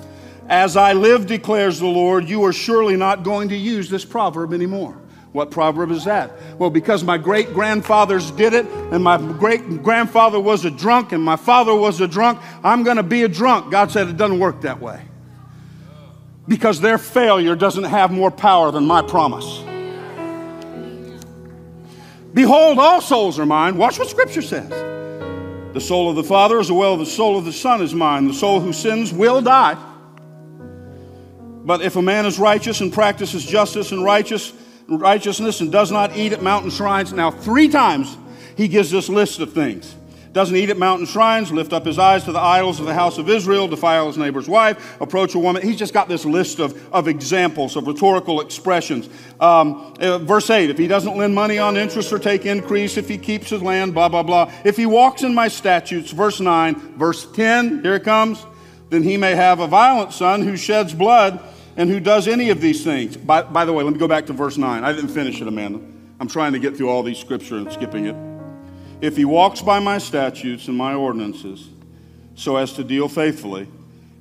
As 0.49 0.77
I 0.77 0.92
live, 0.92 1.27
declares 1.27 1.81
the 1.81 1.87
Lord, 1.87 2.29
you 2.29 2.45
are 2.45 2.53
surely 2.53 2.97
not 2.97 3.25
going 3.25 3.49
to 3.49 3.57
use 3.57 3.90
this 3.90 4.05
proverb 4.05 4.53
anymore. 4.53 4.97
What 5.33 5.51
proverb 5.51 5.90
is 5.90 6.05
that? 6.05 6.31
Well, 6.59 6.71
because 6.71 7.05
my 7.05 7.19
great 7.19 7.53
grandfathers 7.53 8.31
did 8.31 8.55
it, 8.55 8.64
and 8.66 9.05
my 9.05 9.19
great 9.19 9.83
grandfather 9.83 10.40
was 10.40 10.64
a 10.64 10.71
drunk, 10.71 11.12
and 11.12 11.23
my 11.23 11.37
father 11.37 11.75
was 11.75 12.01
a 12.01 12.09
drunk, 12.09 12.40
I'm 12.64 12.85
going 12.85 12.97
to 12.97 13.03
be 13.03 13.25
a 13.25 13.29
drunk. 13.29 13.71
God 13.71 13.90
said 13.90 14.09
it 14.09 14.16
doesn't 14.16 14.38
work 14.38 14.62
that 14.62 14.81
way. 14.81 15.03
Because 16.49 16.81
their 16.81 16.97
failure 16.97 17.57
doesn't 17.57 17.85
have 17.85 18.12
more 18.12 18.31
power 18.31 18.71
than 18.71 18.87
my 18.87 19.03
promise. 19.03 19.65
Behold, 22.37 22.79
all 22.79 23.01
souls 23.01 23.38
are 23.38 23.46
mine. 23.46 23.79
Watch 23.79 23.99
what 23.99 24.11
Scripture 24.11 24.42
says. 24.42 24.68
The 24.68 25.81
soul 25.81 26.11
of 26.11 26.16
the 26.16 26.22
Father 26.22 26.61
as 26.61 26.70
well 26.70 26.99
the 26.99 27.07
soul 27.07 27.38
of 27.38 27.46
the 27.46 27.53
Son 27.53 27.81
is 27.81 27.94
mine. 27.94 28.29
The 28.29 28.35
soul 28.35 28.61
who 28.61 28.75
sins 28.75 29.11
will 29.11 29.40
die. 29.40 29.75
But 31.64 31.81
if 31.81 31.96
a 31.96 32.03
man 32.03 32.27
is 32.27 32.38
righteous 32.38 32.83
and 32.83 32.92
practices 32.92 33.46
justice 33.46 33.90
and 33.90 34.05
righteous, 34.05 34.53
righteousness 34.87 35.62
and 35.62 35.72
does 35.72 35.90
not 35.90 36.14
eat 36.14 36.35
at 36.35 36.42
mountain 36.42 36.70
shrines, 36.70 37.11
now 37.14 37.31
three 37.31 37.68
times 37.68 38.18
he 38.55 38.68
gives 38.68 38.90
this 38.90 39.09
list 39.09 39.40
of 39.40 39.55
things 39.55 39.94
doesn't 40.37 40.55
eat 40.55 40.68
at 40.68 40.77
mountain 40.77 41.07
shrines, 41.07 41.51
lift 41.51 41.72
up 41.72 41.87
his 41.87 41.99
eyes 41.99 42.25
to 42.25 42.31
the 42.31 42.38
idols 42.38 42.79
of 42.79 42.85
the 42.85 42.92
house 42.92 43.16
of 43.16 43.31
Israel, 43.31 43.66
defile 43.66 44.07
his 44.07 44.18
neighbor's 44.18 44.46
wife, 44.46 45.01
approach 45.01 45.35
a 45.35 45.38
woman. 45.38 45.62
He's 45.62 45.79
just 45.79 45.94
got 45.94 46.11
this 46.11 46.27
list 46.27 46.59
of, 46.59 46.92
of 46.92 47.09
examples, 47.09 47.75
of 47.75 47.87
rhetorical 47.87 48.42
expressions. 48.42 49.09
Um, 49.40 49.94
uh, 49.99 50.18
verse 50.18 50.51
8 50.51 50.68
if 50.68 50.77
he 50.77 50.87
doesn't 50.87 51.16
lend 51.16 51.35
money 51.35 51.59
on 51.59 51.79
interest 51.79 52.12
or 52.12 52.18
take 52.18 52.44
increase, 52.44 52.99
if 52.99 53.09
he 53.09 53.16
keeps 53.16 53.49
his 53.49 53.62
land, 53.62 53.94
blah, 53.94 54.11
blah, 54.11 54.22
blah. 54.22 54.53
If 54.62 54.77
he 54.77 54.85
walks 54.85 55.22
in 55.22 55.35
my 55.35 55.49
statutes, 55.49 56.11
verse 56.11 56.38
9, 56.38 56.99
verse 56.99 57.27
10, 57.33 57.83
here 57.83 57.94
it 57.94 58.05
comes, 58.05 58.44
then 58.90 59.03
he 59.03 59.16
may 59.16 59.35
have 59.35 59.61
a 59.61 59.66
violent 59.66 60.12
son 60.12 60.42
who 60.42 60.59
sheds 60.59 60.92
blood 60.92 61.40
and 61.79 61.88
who 61.88 61.99
does 61.99 62.29
any 62.29 62.51
of 62.51 62.61
these 62.61 62.85
things. 62.85 63.16
By, 63.16 63.40
by 63.40 63.64
the 63.64 63.72
way, 63.72 63.83
let 63.83 63.94
me 63.94 63.99
go 63.99 64.07
back 64.07 64.27
to 64.27 64.35
verse 64.35 64.59
9. 64.59 64.85
I 64.85 64.92
didn't 64.92 65.11
finish 65.11 65.40
it, 65.40 65.49
Amanda. 65.49 65.81
I'm 66.20 66.29
trying 66.29 66.53
to 66.53 66.59
get 66.59 66.77
through 66.77 66.90
all 66.90 67.03
these 67.03 67.18
scripture 67.18 67.57
and 67.57 67.72
skipping 67.72 68.05
it. 68.05 68.36
If 69.00 69.16
he 69.16 69.24
walks 69.24 69.61
by 69.61 69.78
my 69.78 69.98
statutes 69.98 70.68
and 70.68 70.76
my 70.76 70.94
ordinances 70.94 71.68
so 72.35 72.56
as 72.56 72.72
to 72.74 72.85
deal 72.85 73.09
faithfully, 73.09 73.68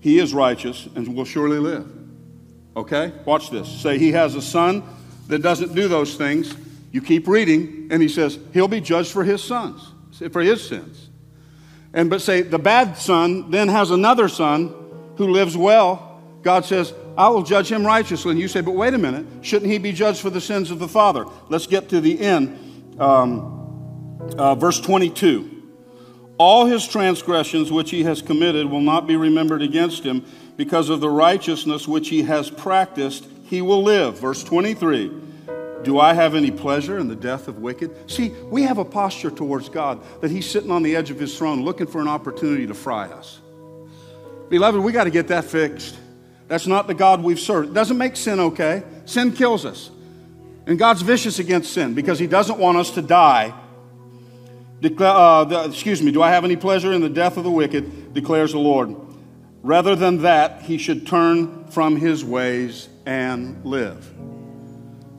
he 0.02 0.20
is 0.20 0.34
righteous 0.34 0.88
and 0.96 1.16
will 1.16 1.26
surely 1.26 1.60
live. 1.60 1.92
Okay? 2.76 3.14
Watch 3.26 3.50
this. 3.50 3.70
Say 3.70 3.98
he 3.98 4.12
has 4.12 4.36
a 4.36 4.42
son 4.42 4.84
that 5.28 5.42
doesn't 5.42 5.74
do 5.74 5.88
those 5.88 6.16
things. 6.16 6.56
You 6.92 7.02
keep 7.02 7.28
reading, 7.28 7.88
and 7.90 8.02
he 8.02 8.08
says 8.08 8.38
he'll 8.54 8.68
be 8.68 8.82
judged 8.82 9.12
for 9.12 9.24
his 9.24 9.44
sons, 9.44 9.82
for 10.32 10.42
his 10.42 10.66
sins. 10.66 11.10
And 11.94 12.10
but 12.10 12.22
say 12.22 12.42
the 12.42 12.60
bad 12.60 12.98
son 12.98 13.52
then 13.52 13.70
has 13.70 13.92
another 13.92 14.28
son 14.28 14.74
who 15.18 15.30
lives 15.30 15.56
well. 15.56 16.22
God 16.42 16.66
says, 16.66 16.94
I 17.18 17.30
will 17.30 17.44
judge 17.44 17.72
him 17.72 17.86
righteously. 17.86 18.32
And 18.32 18.40
you 18.40 18.48
say, 18.48 18.62
but 18.62 18.74
wait 18.74 18.94
a 18.94 18.98
minute, 18.98 19.26
shouldn't 19.42 19.72
he 19.72 19.78
be 19.78 19.94
judged 19.94 20.20
for 20.20 20.30
the 20.30 20.42
sins 20.42 20.70
of 20.70 20.80
the 20.80 20.88
father? 20.88 21.26
Let's 21.50 21.68
get 21.68 21.90
to 21.90 22.02
the 22.02 22.20
end. 22.20 23.00
Um, 23.00 23.55
uh, 24.38 24.56
verse 24.56 24.80
22 24.80 25.64
All 26.38 26.66
his 26.66 26.88
transgressions 26.88 27.72
which 27.72 27.92
he 27.92 28.04
has 28.04 28.22
committed 28.22 28.70
will 28.70 28.82
not 28.82 29.08
be 29.08 29.16
remembered 29.16 29.62
against 29.62 30.04
him, 30.04 30.26
because 30.58 30.90
of 30.90 31.02
the 31.02 31.10
righteousness 31.10 31.88
which 31.88 32.10
he 32.10 32.24
has 32.24 32.50
practiced, 32.50 33.26
he 33.46 33.62
will 33.62 33.84
live. 33.84 34.20
Verse 34.20 34.44
23 34.44 35.12
Do 35.84 36.00
I 36.00 36.14
have 36.14 36.36
any 36.36 36.52
pleasure 36.52 36.98
in 36.98 37.08
the 37.08 37.16
death 37.16 37.48
of 37.48 37.60
wicked? 37.60 38.10
See, 38.10 38.30
we 38.46 38.64
have 38.64 38.78
a 38.78 38.86
posture 38.86 39.32
towards 39.32 39.70
God 39.70 40.02
that 40.22 40.32
he's 40.32 40.50
sitting 40.50 40.72
on 40.72 40.84
the 40.84 40.96
edge 40.96 41.12
of 41.12 41.20
his 41.20 41.38
throne 41.38 41.64
looking 41.64 41.88
for 41.88 42.02
an 42.02 42.08
opportunity 42.08 42.68
to 42.68 42.74
fry 42.74 43.08
us. 43.08 43.40
Beloved, 44.50 44.80
we 44.80 44.92
got 44.92 45.06
to 45.06 45.12
get 45.12 45.28
that 45.30 45.46
fixed. 45.46 45.98
That's 46.48 46.68
not 46.68 46.88
the 46.88 46.94
God 46.94 47.24
we've 47.24 47.40
served. 47.40 47.70
It 47.70 47.74
doesn't 47.74 47.98
make 47.98 48.16
sin 48.16 48.40
okay. 48.40 48.84
Sin 49.06 49.32
kills 49.32 49.66
us. 49.66 49.90
And 50.68 50.78
God's 50.78 51.02
vicious 51.02 51.40
against 51.40 51.74
sin 51.74 51.94
because 51.94 52.20
he 52.20 52.28
doesn't 52.28 52.60
want 52.60 52.78
us 52.78 52.92
to 52.92 53.02
die 53.02 53.54
Declare, 54.86 55.10
uh, 55.10 55.44
the, 55.46 55.64
excuse 55.64 56.00
me, 56.00 56.12
do 56.12 56.22
I 56.22 56.30
have 56.30 56.46
any 56.46 56.56
pleasure 56.56 56.94
in 56.94 57.02
the 57.02 57.10
death 57.10 57.38
of 57.38 57.44
the 57.44 57.50
wicked, 57.50 58.14
declares 58.14 58.52
the 58.52 58.60
Lord. 58.60 58.96
Rather 59.64 59.96
than 59.96 60.22
that, 60.22 60.62
he 60.62 60.78
should 60.78 61.08
turn 61.08 61.66
from 61.70 61.96
his 61.96 62.24
ways 62.24 62.88
and 63.04 63.66
live. 63.66 64.08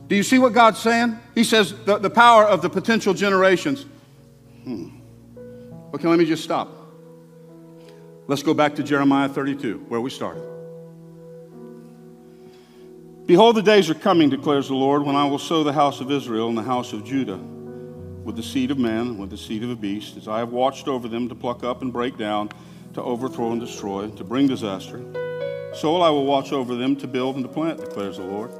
Do 0.07 0.15
you 0.15 0.23
see 0.23 0.39
what 0.39 0.53
God's 0.53 0.79
saying? 0.79 1.19
He 1.35 1.43
says 1.43 1.73
the, 1.83 1.97
the 1.97 2.09
power 2.09 2.45
of 2.45 2.61
the 2.61 2.69
potential 2.69 3.13
generations. 3.13 3.85
Hmm. 4.63 4.87
Okay, 5.93 6.07
let 6.07 6.17
me 6.17 6.23
just 6.23 6.45
stop. 6.45 6.69
Let's 8.27 8.43
go 8.43 8.53
back 8.53 8.75
to 8.75 8.83
Jeremiah 8.83 9.27
32, 9.27 9.79
where 9.89 9.99
we 9.99 10.09
started. 10.09 10.43
Behold, 13.25 13.57
the 13.57 13.61
days 13.61 13.89
are 13.89 13.95
coming, 13.95 14.29
declares 14.29 14.69
the 14.69 14.75
Lord, 14.75 15.03
when 15.03 15.17
I 15.17 15.25
will 15.25 15.39
sow 15.39 15.65
the 15.65 15.73
house 15.73 15.99
of 15.99 16.09
Israel 16.09 16.47
and 16.47 16.57
the 16.57 16.63
house 16.63 16.93
of 16.93 17.03
Judah 17.03 17.41
with 18.27 18.35
the 18.35 18.43
seed 18.43 18.71
of 18.71 18.77
man, 18.77 19.17
with 19.17 19.29
the 19.29 19.37
seed 19.37 19.63
of 19.63 19.69
a 19.69 19.75
beast, 19.75 20.17
as 20.17 20.27
I 20.27 20.39
have 20.39 20.51
watched 20.51 20.89
over 20.89 21.07
them 21.07 21.29
to 21.29 21.33
pluck 21.33 21.63
up 21.63 21.81
and 21.81 21.93
break 21.93 22.17
down, 22.17 22.49
to 22.93 23.01
overthrow 23.01 23.53
and 23.53 23.61
destroy, 23.61 24.09
to 24.09 24.23
bring 24.25 24.47
disaster. 24.47 24.99
So 25.73 26.01
I 26.01 26.09
will 26.09 26.25
watch 26.25 26.51
over 26.51 26.75
them 26.75 26.97
to 26.97 27.07
build 27.07 27.35
and 27.35 27.45
to 27.45 27.49
plant, 27.49 27.79
declares 27.79 28.17
the 28.17 28.23
Lord. 28.23 28.51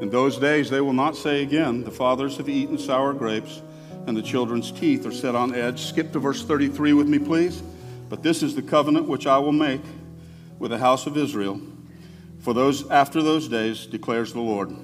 In 0.00 0.08
those 0.08 0.38
days 0.38 0.70
they 0.70 0.80
will 0.80 0.94
not 0.94 1.14
say 1.14 1.42
again, 1.42 1.84
The 1.84 1.90
fathers 1.90 2.38
have 2.38 2.48
eaten 2.48 2.78
sour 2.78 3.12
grapes, 3.12 3.60
and 4.06 4.16
the 4.16 4.22
children's 4.22 4.72
teeth 4.72 5.04
are 5.04 5.12
set 5.12 5.34
on 5.34 5.54
edge. 5.54 5.82
Skip 5.82 6.10
to 6.12 6.18
verse 6.18 6.42
33 6.42 6.94
with 6.94 7.06
me, 7.06 7.18
please. 7.18 7.62
But 8.08 8.22
this 8.22 8.42
is 8.42 8.54
the 8.54 8.62
covenant 8.62 9.06
which 9.06 9.26
I 9.26 9.36
will 9.36 9.52
make 9.52 9.82
with 10.58 10.70
the 10.70 10.78
house 10.78 11.06
of 11.06 11.18
Israel. 11.18 11.60
For 12.38 12.54
those 12.54 12.90
after 12.90 13.20
those 13.20 13.46
days, 13.46 13.84
declares 13.84 14.32
the 14.32 14.40
Lord, 14.40 14.74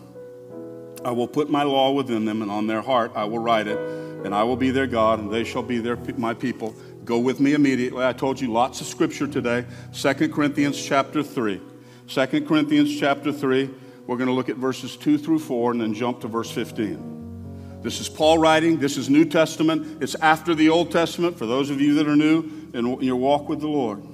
I 1.02 1.12
will 1.12 1.28
put 1.28 1.48
my 1.48 1.62
law 1.62 1.92
within 1.92 2.26
them, 2.26 2.42
and 2.42 2.50
on 2.50 2.66
their 2.66 2.82
heart 2.82 3.12
I 3.14 3.24
will 3.24 3.38
write 3.38 3.66
it, 3.66 4.01
and 4.24 4.34
I 4.34 4.42
will 4.42 4.56
be 4.56 4.70
their 4.70 4.86
God, 4.86 5.18
and 5.18 5.30
they 5.30 5.44
shall 5.44 5.62
be 5.62 5.78
their, 5.78 5.96
my 6.16 6.34
people. 6.34 6.74
Go 7.04 7.18
with 7.18 7.40
me 7.40 7.54
immediately. 7.54 8.04
I 8.04 8.12
told 8.12 8.40
you 8.40 8.52
lots 8.52 8.80
of 8.80 8.86
scripture 8.86 9.26
today. 9.26 9.64
2 9.92 10.28
Corinthians 10.28 10.82
chapter 10.82 11.22
3. 11.22 11.60
2 12.08 12.26
Corinthians 12.46 12.98
chapter 12.98 13.32
3. 13.32 13.70
We're 14.06 14.16
going 14.16 14.28
to 14.28 14.34
look 14.34 14.48
at 14.48 14.56
verses 14.56 14.96
2 14.96 15.18
through 15.18 15.40
4 15.40 15.72
and 15.72 15.80
then 15.80 15.94
jump 15.94 16.20
to 16.20 16.28
verse 16.28 16.50
15. 16.50 17.80
This 17.82 18.00
is 18.00 18.08
Paul 18.08 18.38
writing. 18.38 18.78
This 18.78 18.96
is 18.96 19.10
New 19.10 19.24
Testament. 19.24 20.02
It's 20.02 20.14
after 20.16 20.54
the 20.54 20.68
Old 20.68 20.92
Testament 20.92 21.36
for 21.36 21.46
those 21.46 21.70
of 21.70 21.80
you 21.80 21.94
that 21.94 22.06
are 22.06 22.16
new 22.16 22.70
in 22.74 23.00
your 23.00 23.16
walk 23.16 23.48
with 23.48 23.60
the 23.60 23.68
Lord. 23.68 24.04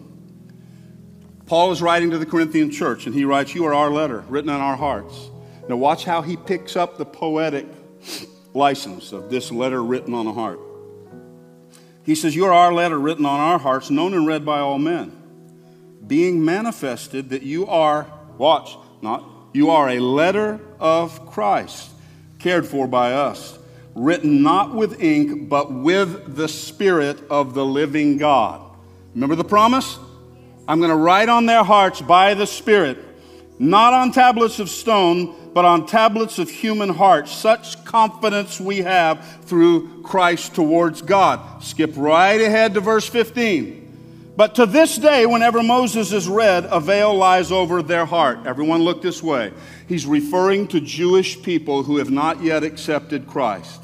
Paul 1.45 1.73
is 1.73 1.81
writing 1.81 2.11
to 2.11 2.19
the 2.19 2.27
Corinthian 2.27 2.71
church, 2.71 3.07
and 3.07 3.15
he 3.15 3.25
writes, 3.25 3.55
You 3.55 3.65
are 3.67 3.75
our 3.75 3.91
letter, 3.91 4.25
written 4.29 4.51
on 4.51 4.61
our 4.61 4.77
hearts. 4.77 5.31
Now, 5.69 5.77
watch 5.77 6.05
how 6.05 6.23
he 6.23 6.37
picks 6.37 6.77
up 6.77 6.97
the 6.99 7.07
poetic 7.07 7.67
license 8.59 9.13
of 9.13 9.31
this 9.31 9.51
letter 9.51 9.83
written 9.83 10.13
on 10.13 10.27
a 10.27 10.33
heart. 10.33 10.59
He 12.05 12.15
says, 12.15 12.35
You 12.35 12.47
are 12.47 12.53
our 12.53 12.73
letter 12.73 12.99
written 12.99 13.25
on 13.25 13.39
our 13.39 13.59
hearts, 13.59 13.91
known 13.91 14.15
and 14.15 14.27
read 14.27 14.45
by 14.45 14.59
all 14.59 14.79
men, 14.79 15.13
being 16.07 16.45
manifested 16.45 17.31
that 17.31 17.43
you 17.43 17.67
are, 17.67 18.07
watch, 18.37 18.77
not, 19.01 19.25
you 19.53 19.71
are 19.71 19.89
a 19.89 19.99
letter 20.01 20.61
of 20.81 21.27
Christ, 21.31 21.91
cared 22.39 22.67
for 22.67 22.87
by 22.87 23.13
us, 23.13 23.59
written 23.95 24.43
not 24.43 24.75
with 24.75 25.01
ink, 25.01 25.49
but 25.49 25.73
with 25.73 26.37
the 26.37 26.49
Spirit 26.49 27.19
of 27.31 27.55
the 27.55 27.65
living 27.65 28.17
God. 28.19 28.63
Remember 29.15 29.35
the 29.35 29.45
promise? 29.45 29.99
I'm 30.67 30.81
going 30.81 30.91
to 30.91 30.97
write 30.97 31.29
on 31.29 31.47
their 31.47 31.65
hearts 31.65 32.01
by 32.01 32.35
the 32.35 32.47
Spirit, 32.47 32.99
not 33.59 33.95
on 33.95 34.13
tablets 34.13 34.59
of 34.61 34.69
stone 34.69 35.35
but 35.59 35.65
on 35.65 35.87
tablets 35.87 36.39
of 36.39 36.49
human 36.49 36.89
hearts. 36.89 37.33
Such 37.33 37.85
confidence 37.85 38.61
we 38.61 38.79
have 38.79 39.27
through 39.43 40.05
Christ 40.05 40.55
towards 40.55 41.03
God. 41.03 41.65
Skip 41.65 41.95
right 41.97 42.41
ahead 42.41 42.75
to 42.75 42.81
verse 42.81 43.09
15. 43.09 44.35
But 44.37 44.55
to 44.55 44.67
this 44.67 44.97
day, 44.99 45.27
whenever 45.27 45.61
Moses 45.65 46.13
is 46.13 46.29
read, 46.29 46.69
a 46.71 46.79
veil 46.79 47.13
lies 47.13 47.51
over 47.51 47.83
their 47.83 48.07
heart. 48.07 48.47
Everyone 48.47 48.83
look 48.83 49.03
this 49.03 49.21
way. 49.21 49.53
He's 49.89 50.07
referring 50.07 50.69
to 50.69 50.81
Jewish 50.81 51.43
people 51.43 51.83
who 51.83 51.97
have 51.97 52.13
not 52.13 52.41
yet 52.41 52.63
accepted 52.63 53.27
Christ. 53.27 53.83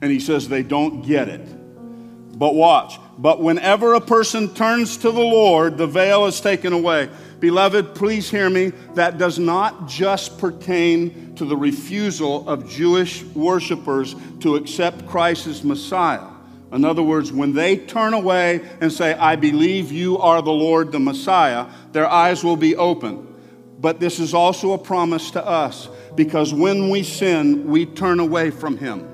And 0.00 0.10
he 0.10 0.18
says 0.18 0.48
they 0.48 0.64
don't 0.64 1.02
get 1.02 1.28
it. 1.28 2.36
But 2.36 2.56
watch. 2.56 2.98
But 3.16 3.40
whenever 3.40 3.94
a 3.94 4.00
person 4.00 4.52
turns 4.52 4.96
to 4.96 5.12
the 5.12 5.20
Lord, 5.20 5.78
the 5.78 5.86
veil 5.86 6.26
is 6.26 6.40
taken 6.40 6.72
away. 6.72 7.10
Beloved, 7.42 7.96
please 7.96 8.30
hear 8.30 8.48
me. 8.48 8.68
That 8.94 9.18
does 9.18 9.36
not 9.36 9.88
just 9.88 10.38
pertain 10.38 11.34
to 11.34 11.44
the 11.44 11.56
refusal 11.56 12.48
of 12.48 12.70
Jewish 12.70 13.24
worshipers 13.34 14.14
to 14.42 14.54
accept 14.54 15.08
Christ 15.08 15.48
as 15.48 15.64
Messiah. 15.64 16.28
In 16.70 16.84
other 16.84 17.02
words, 17.02 17.32
when 17.32 17.52
they 17.52 17.78
turn 17.78 18.14
away 18.14 18.60
and 18.80 18.92
say, 18.92 19.14
I 19.14 19.34
believe 19.34 19.90
you 19.90 20.18
are 20.18 20.40
the 20.40 20.52
Lord, 20.52 20.92
the 20.92 21.00
Messiah, 21.00 21.66
their 21.90 22.06
eyes 22.06 22.44
will 22.44 22.56
be 22.56 22.76
open. 22.76 23.26
But 23.80 23.98
this 23.98 24.20
is 24.20 24.34
also 24.34 24.74
a 24.74 24.78
promise 24.78 25.32
to 25.32 25.44
us 25.44 25.88
because 26.14 26.54
when 26.54 26.90
we 26.90 27.02
sin, 27.02 27.66
we 27.66 27.86
turn 27.86 28.20
away 28.20 28.52
from 28.52 28.78
Him 28.78 29.11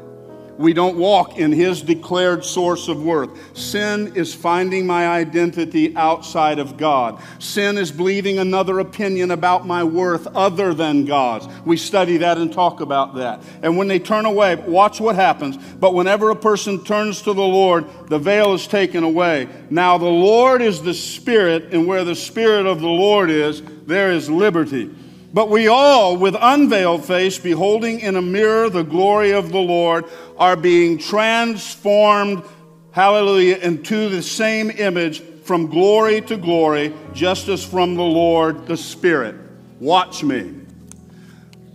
we 0.59 0.73
don't 0.73 0.97
walk 0.97 1.39
in 1.39 1.53
His 1.53 1.83
declared 1.83 2.45
source 2.45 2.89
of 2.89 3.03
worth. 3.03 3.57
Sin 3.57 4.13
is 4.17 4.35
finding 4.35 4.87
my 4.87 5.07
identity 5.07 5.97
outside 5.97 6.59
of 6.59 6.77
God. 6.77 7.23
Sin 7.39 7.79
is 7.79 7.93
believing 7.93 8.39
another 8.39 8.81
opinion 8.81 9.31
about 9.31 9.67
my 9.67 9.85
worth 9.85 10.27
other 10.29 10.75
than 10.75 11.05
God's. 11.05 11.47
We 11.65 11.77
study 11.77 12.19
that 12.19 12.39
and 12.39 12.53
talk 12.53 12.81
about 12.81 13.15
that. 13.15 13.41
And 13.63 13.77
when 13.77 13.87
they 13.87 14.01
turn 14.01 14.27
away, 14.27 14.57
watch 14.57 15.01
what 15.01 15.15
happens. 15.15 15.57
But 15.57 15.95
whenever 15.95 16.31
a 16.31 16.37
person 16.37 16.85
turns 16.85 17.23
to 17.23 17.33
the 17.33 17.41
Lord, 17.41 17.87
the 18.09 18.19
veil 18.19 18.53
is 18.53 18.67
taken 18.67 19.05
away. 19.05 19.49
Now, 19.71 19.97
the 19.97 20.07
Lord 20.07 20.61
is 20.61 20.83
the 20.83 20.95
Spirit, 20.95 21.73
and 21.73 21.87
where 21.87 22.03
the 22.03 22.17
Spirit 22.17 22.67
of 22.67 22.81
the 22.81 22.89
Lord 22.89 23.31
is, 23.31 23.63
there 23.87 24.11
is 24.11 24.29
liberty. 24.29 24.91
But 25.33 25.51
we 25.51 25.69
all, 25.69 26.17
with 26.17 26.35
unveiled 26.41 27.05
face, 27.05 27.39
beholding 27.39 28.01
in 28.01 28.17
a 28.17 28.23
mirror 28.23 28.71
the 28.71 28.83
glory 28.83 29.33
of 29.33 29.53
the 29.53 29.61
Lord, 29.61 30.07
are 30.39 30.57
being 30.57 30.99
transformed, 30.99 32.43
hallelujah, 32.93 33.57
into 33.57 34.09
the 34.09 34.23
same 34.23 34.71
image 34.71 35.21
from 35.21 35.67
glory 35.67 36.21
to 36.23 36.37
glory, 36.37 36.95
just 37.13 37.49
as 37.49 37.65
from 37.65 37.95
the 37.95 38.03
Lord 38.03 38.67
the 38.67 38.77
Spirit. 38.77 39.35
Watch 39.81 40.23
me. 40.23 40.55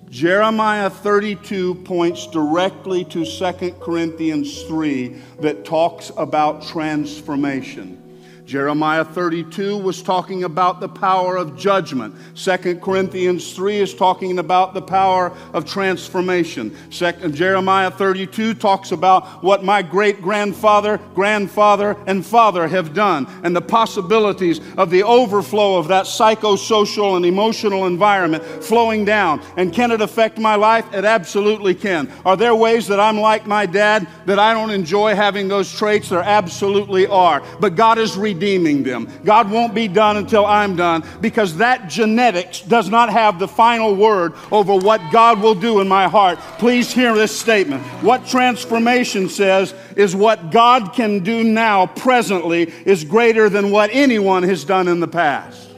Jeremiah 0.10 0.92
32 0.92 1.74
points 1.76 2.28
directly 2.28 3.04
to 3.06 3.26
2 3.26 3.72
Corinthians 3.82 4.62
3 4.64 5.20
that 5.40 5.66
talks 5.66 6.12
about 6.18 6.62
transformation. 6.68 8.03
Jeremiah 8.46 9.06
32 9.06 9.78
was 9.78 10.02
talking 10.02 10.44
about 10.44 10.82
the 10.82 10.90
power 10.90 11.38
of 11.38 11.58
judgment. 11.58 12.14
2 12.36 12.80
Corinthians 12.80 13.54
3 13.54 13.78
is 13.78 13.96
talking 13.96 14.38
about 14.38 14.74
the 14.74 14.82
power 14.82 15.32
of 15.54 15.66
transformation. 15.66 16.76
Second, 16.92 17.36
Jeremiah 17.36 17.90
32 17.90 18.54
talks 18.56 18.92
about 18.92 19.44
what 19.44 19.64
my 19.64 19.82
great 19.82 20.22
grandfather, 20.22 20.98
grandfather, 21.16 21.96
and 22.06 22.26
father 22.26 22.68
have 22.68 22.94
done 22.94 23.28
and 23.44 23.56
the 23.56 23.62
possibilities 23.62 24.60
of 24.78 24.90
the 24.90 25.04
overflow 25.04 25.78
of 25.78 25.88
that 25.88 26.06
psychosocial 26.06 27.16
and 27.16 27.26
emotional 27.26 27.86
environment 27.86 28.44
flowing 28.44 29.06
down. 29.06 29.42
And 29.56 29.74
can 29.74 29.92
it 29.92 30.02
affect 30.02 30.38
my 30.38 30.56
life? 30.56 30.86
It 30.94 31.06
absolutely 31.06 31.76
can. 31.76 32.12
Are 32.26 32.36
there 32.36 32.56
ways 32.56 32.88
that 32.88 33.00
I'm 33.00 33.20
like 33.20 33.48
my 33.48 33.66
dad 33.66 34.06
that 34.26 34.38
I 34.38 34.54
don't 34.54 34.72
enjoy 34.72 35.16
having 35.16 35.48
those 35.48 35.72
traits? 35.72 36.10
There 36.10 36.22
absolutely 36.22 37.08
are. 37.08 37.42
But 37.62 37.76
God 37.76 37.98
is 37.98 38.18
re- 38.18 38.33
redeeming 38.34 38.84
them. 38.84 39.08
God 39.24 39.50
won't 39.52 39.74
be 39.74 39.88
done 39.88 40.18
until 40.18 40.46
I'm 40.46 40.76
done 40.76 41.04
because 41.22 41.58
that 41.58 41.88
genetics 41.88 42.62
does 42.62 42.90
not 42.90 43.10
have 43.10 43.40
the 43.40 43.48
final 43.48 43.96
word 43.96 44.34
over 44.52 44.76
what 44.76 45.02
God 45.12 45.40
will 45.42 45.56
do 45.56 45.80
in 45.80 45.88
my 45.88 46.08
heart. 46.08 46.40
Please 46.58 46.92
hear 46.92 47.14
this 47.14 47.38
statement. 47.38 47.84
What 48.02 48.26
transformation 48.26 49.30
says 49.30 49.74
is 49.96 50.16
what 50.16 50.52
God 50.52 50.94
can 50.94 51.20
do 51.20 51.44
now, 51.44 51.86
presently, 51.86 52.64
is 52.86 53.04
greater 53.04 53.50
than 53.50 53.72
what 53.72 53.90
anyone 53.94 54.44
has 54.44 54.64
done 54.64 54.88
in 54.88 55.00
the 55.00 55.08
past. 55.08 55.70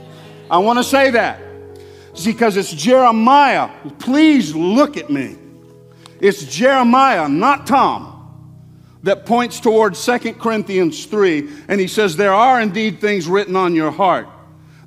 I 0.50 0.60
want 0.60 0.80
to 0.80 0.84
say 0.84 1.12
that 1.12 1.42
because 2.24 2.56
it's 2.56 2.72
Jeremiah. 2.72 3.70
Please 4.00 4.56
look 4.56 4.96
at 4.96 5.10
me. 5.10 5.36
It's 6.22 6.46
Jeremiah, 6.46 7.28
not 7.28 7.68
Tom 7.68 8.15
that 9.06 9.26
points 9.26 9.60
towards 9.60 10.04
2 10.04 10.34
Corinthians 10.34 11.06
3, 11.06 11.48
and 11.68 11.80
he 11.80 11.88
says, 11.88 12.18
There 12.18 12.34
are 12.34 12.60
indeed 12.60 13.00
things 13.00 13.28
written 13.28 13.56
on 13.56 13.76
your 13.76 13.92
heart. 13.92 14.28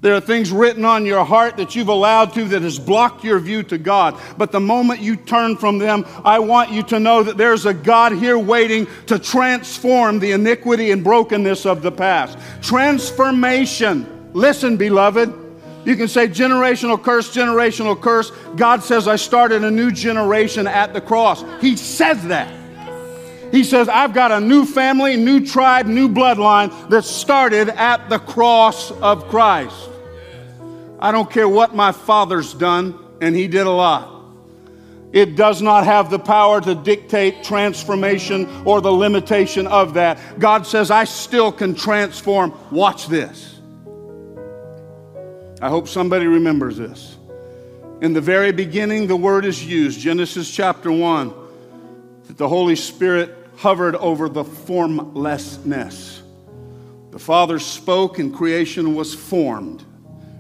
There 0.01 0.15
are 0.15 0.21
things 0.21 0.51
written 0.51 0.85
on 0.85 1.07
your 1.07 1.25
heart 1.25 1.57
that 1.57 1.75
you've 1.75 1.89
allowed 1.89 2.35
to 2.35 2.45
that 2.47 2.63
has 2.63 2.79
blocked 2.79 3.25
your 3.25 3.39
view 3.39 3.63
to 3.65 3.79
God. 3.79 4.21
But 4.37 4.53
the 4.53 4.61
moment 4.61 5.01
you 5.01 5.17
turn 5.17 5.57
from 5.57 5.79
them, 5.79 6.05
I 6.25 6.41
want 6.41 6.71
you 6.71 6.83
to 6.85 7.01
know 7.01 7.23
that 7.23 7.37
there's 7.37 7.67
a 7.67 7.75
God 7.75 8.13
here 8.13 8.39
waiting 8.39 8.87
to 9.07 9.19
transform 9.19 10.19
the 10.19 10.33
iniquity 10.33 10.91
and 10.91 11.03
brokenness 11.03 11.65
of 11.65 11.83
the 11.83 11.93
past. 11.93 12.39
Transformation. 12.61 14.31
Listen, 14.35 14.77
beloved. 14.77 15.33
You 15.85 15.97
can 15.97 16.09
say 16.09 16.29
generational 16.29 17.03
curse, 17.03 17.35
generational 17.35 18.01
curse. 18.01 18.31
God 18.57 18.83
says, 18.83 19.07
I 19.09 19.17
started 19.17 19.65
a 19.65 19.71
new 19.71 19.91
generation 19.91 20.67
at 20.67 20.93
the 20.93 21.01
cross. 21.01 21.45
He 21.61 21.77
says 21.77 22.25
that. 22.27 22.58
He 23.51 23.65
says, 23.65 23.89
I've 23.89 24.13
got 24.13 24.31
a 24.31 24.41
new 24.41 24.65
family, 24.65 25.17
new 25.17 25.47
tribe, 25.47 25.87
new 25.87 26.09
bloodline 26.09 26.91
that 26.91 27.05
started 27.05 27.69
at 27.71 28.09
the 28.09 28.19
cross 28.19 28.91
of 28.91 29.29
Christ. 29.29 29.89
I 31.01 31.13
don't 31.13 31.31
care 31.31 31.49
what 31.49 31.75
my 31.75 31.93
father's 31.93 32.53
done, 32.53 32.99
and 33.21 33.35
he 33.35 33.49
did 33.49 33.67
a 33.67 33.71
lot. 33.71 34.19
It 35.13 35.37
does 35.37 35.63
not 35.63 35.85
have 35.85 36.11
the 36.11 36.19
power 36.19 36.61
to 36.61 36.75
dictate 36.75 37.43
transformation 37.43 38.47
or 38.67 38.81
the 38.81 38.93
limitation 38.93 39.67
of 39.67 39.95
that. 39.95 40.19
God 40.39 40.67
says, 40.67 40.91
I 40.91 41.05
still 41.05 41.51
can 41.51 41.75
transform. 41.75 42.53
Watch 42.71 43.07
this. 43.07 43.59
I 45.63 45.71
hope 45.71 45.89
somebody 45.89 46.27
remembers 46.27 46.77
this. 46.77 47.17
In 48.03 48.13
the 48.13 48.21
very 48.21 48.53
beginning, 48.53 49.07
the 49.07 49.17
word 49.17 49.45
is 49.45 49.65
used, 49.65 49.99
Genesis 49.99 50.55
chapter 50.55 50.93
1, 50.93 51.33
that 52.29 52.37
the 52.37 52.49
Holy 52.49 52.77
Spirit 52.77 53.35
hovered 53.57 53.97
over 53.97 54.29
the 54.29 54.45
formlessness. 54.45 56.23
The 57.11 57.19
Father 57.19 57.59
spoke 57.59 58.19
and 58.19 58.33
creation 58.33 58.95
was 58.95 59.15
formed. 59.15 59.85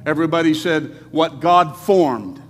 Everybody 0.06 0.54
said, 0.54 0.94
What 1.10 1.40
God 1.40 1.76
formed. 1.76 2.42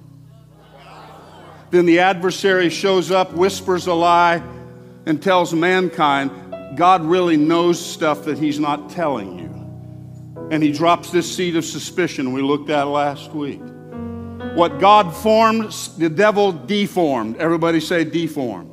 Then 1.71 1.87
the 1.87 2.01
adversary 2.01 2.69
shows 2.69 3.11
up, 3.11 3.33
whispers 3.33 3.87
a 3.87 3.95
lie, 3.95 4.43
and 5.07 5.23
tells 5.23 5.55
mankind, 5.55 6.31
God 6.77 7.05
really 7.05 7.37
knows 7.37 7.85
stuff 7.85 8.25
that 8.25 8.39
he's 8.39 8.59
not 8.59 8.91
telling 8.91 9.39
you. 9.39 10.49
And 10.51 10.63
he 10.63 10.73
drops 10.73 11.11
this 11.11 11.35
seed 11.35 11.57
of 11.57 11.65
suspicion 11.65 12.33
we 12.33 12.43
looked 12.43 12.71
at 12.71 12.85
last 12.85 13.33
week. 13.33 13.61
What 14.55 14.81
God 14.81 15.15
formed, 15.15 15.71
the 15.99 16.09
devil 16.09 16.53
deformed. 16.53 17.37
Everybody 17.37 17.81
say 17.81 18.05
deformed. 18.05 18.68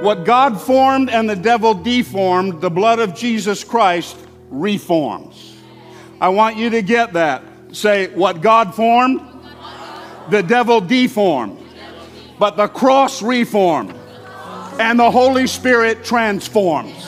What 0.00 0.24
God 0.24 0.60
formed 0.60 1.10
and 1.10 1.28
the 1.28 1.36
devil 1.36 1.74
deformed, 1.74 2.60
the 2.60 2.70
blood 2.70 3.00
of 3.00 3.14
Jesus 3.14 3.64
Christ 3.64 4.16
reforms. 4.50 5.56
I 6.20 6.28
want 6.30 6.56
you 6.56 6.70
to 6.70 6.82
get 6.82 7.12
that. 7.14 7.42
Say, 7.72 8.08
what 8.14 8.40
God 8.40 8.74
formed, 8.74 9.20
the 10.30 10.42
devil 10.42 10.80
deformed, 10.80 11.58
but 12.38 12.56
the 12.56 12.68
cross 12.68 13.22
reformed, 13.22 13.94
and 14.78 14.98
the 14.98 15.10
Holy 15.10 15.46
Spirit 15.46 16.04
transforms. 16.04 17.04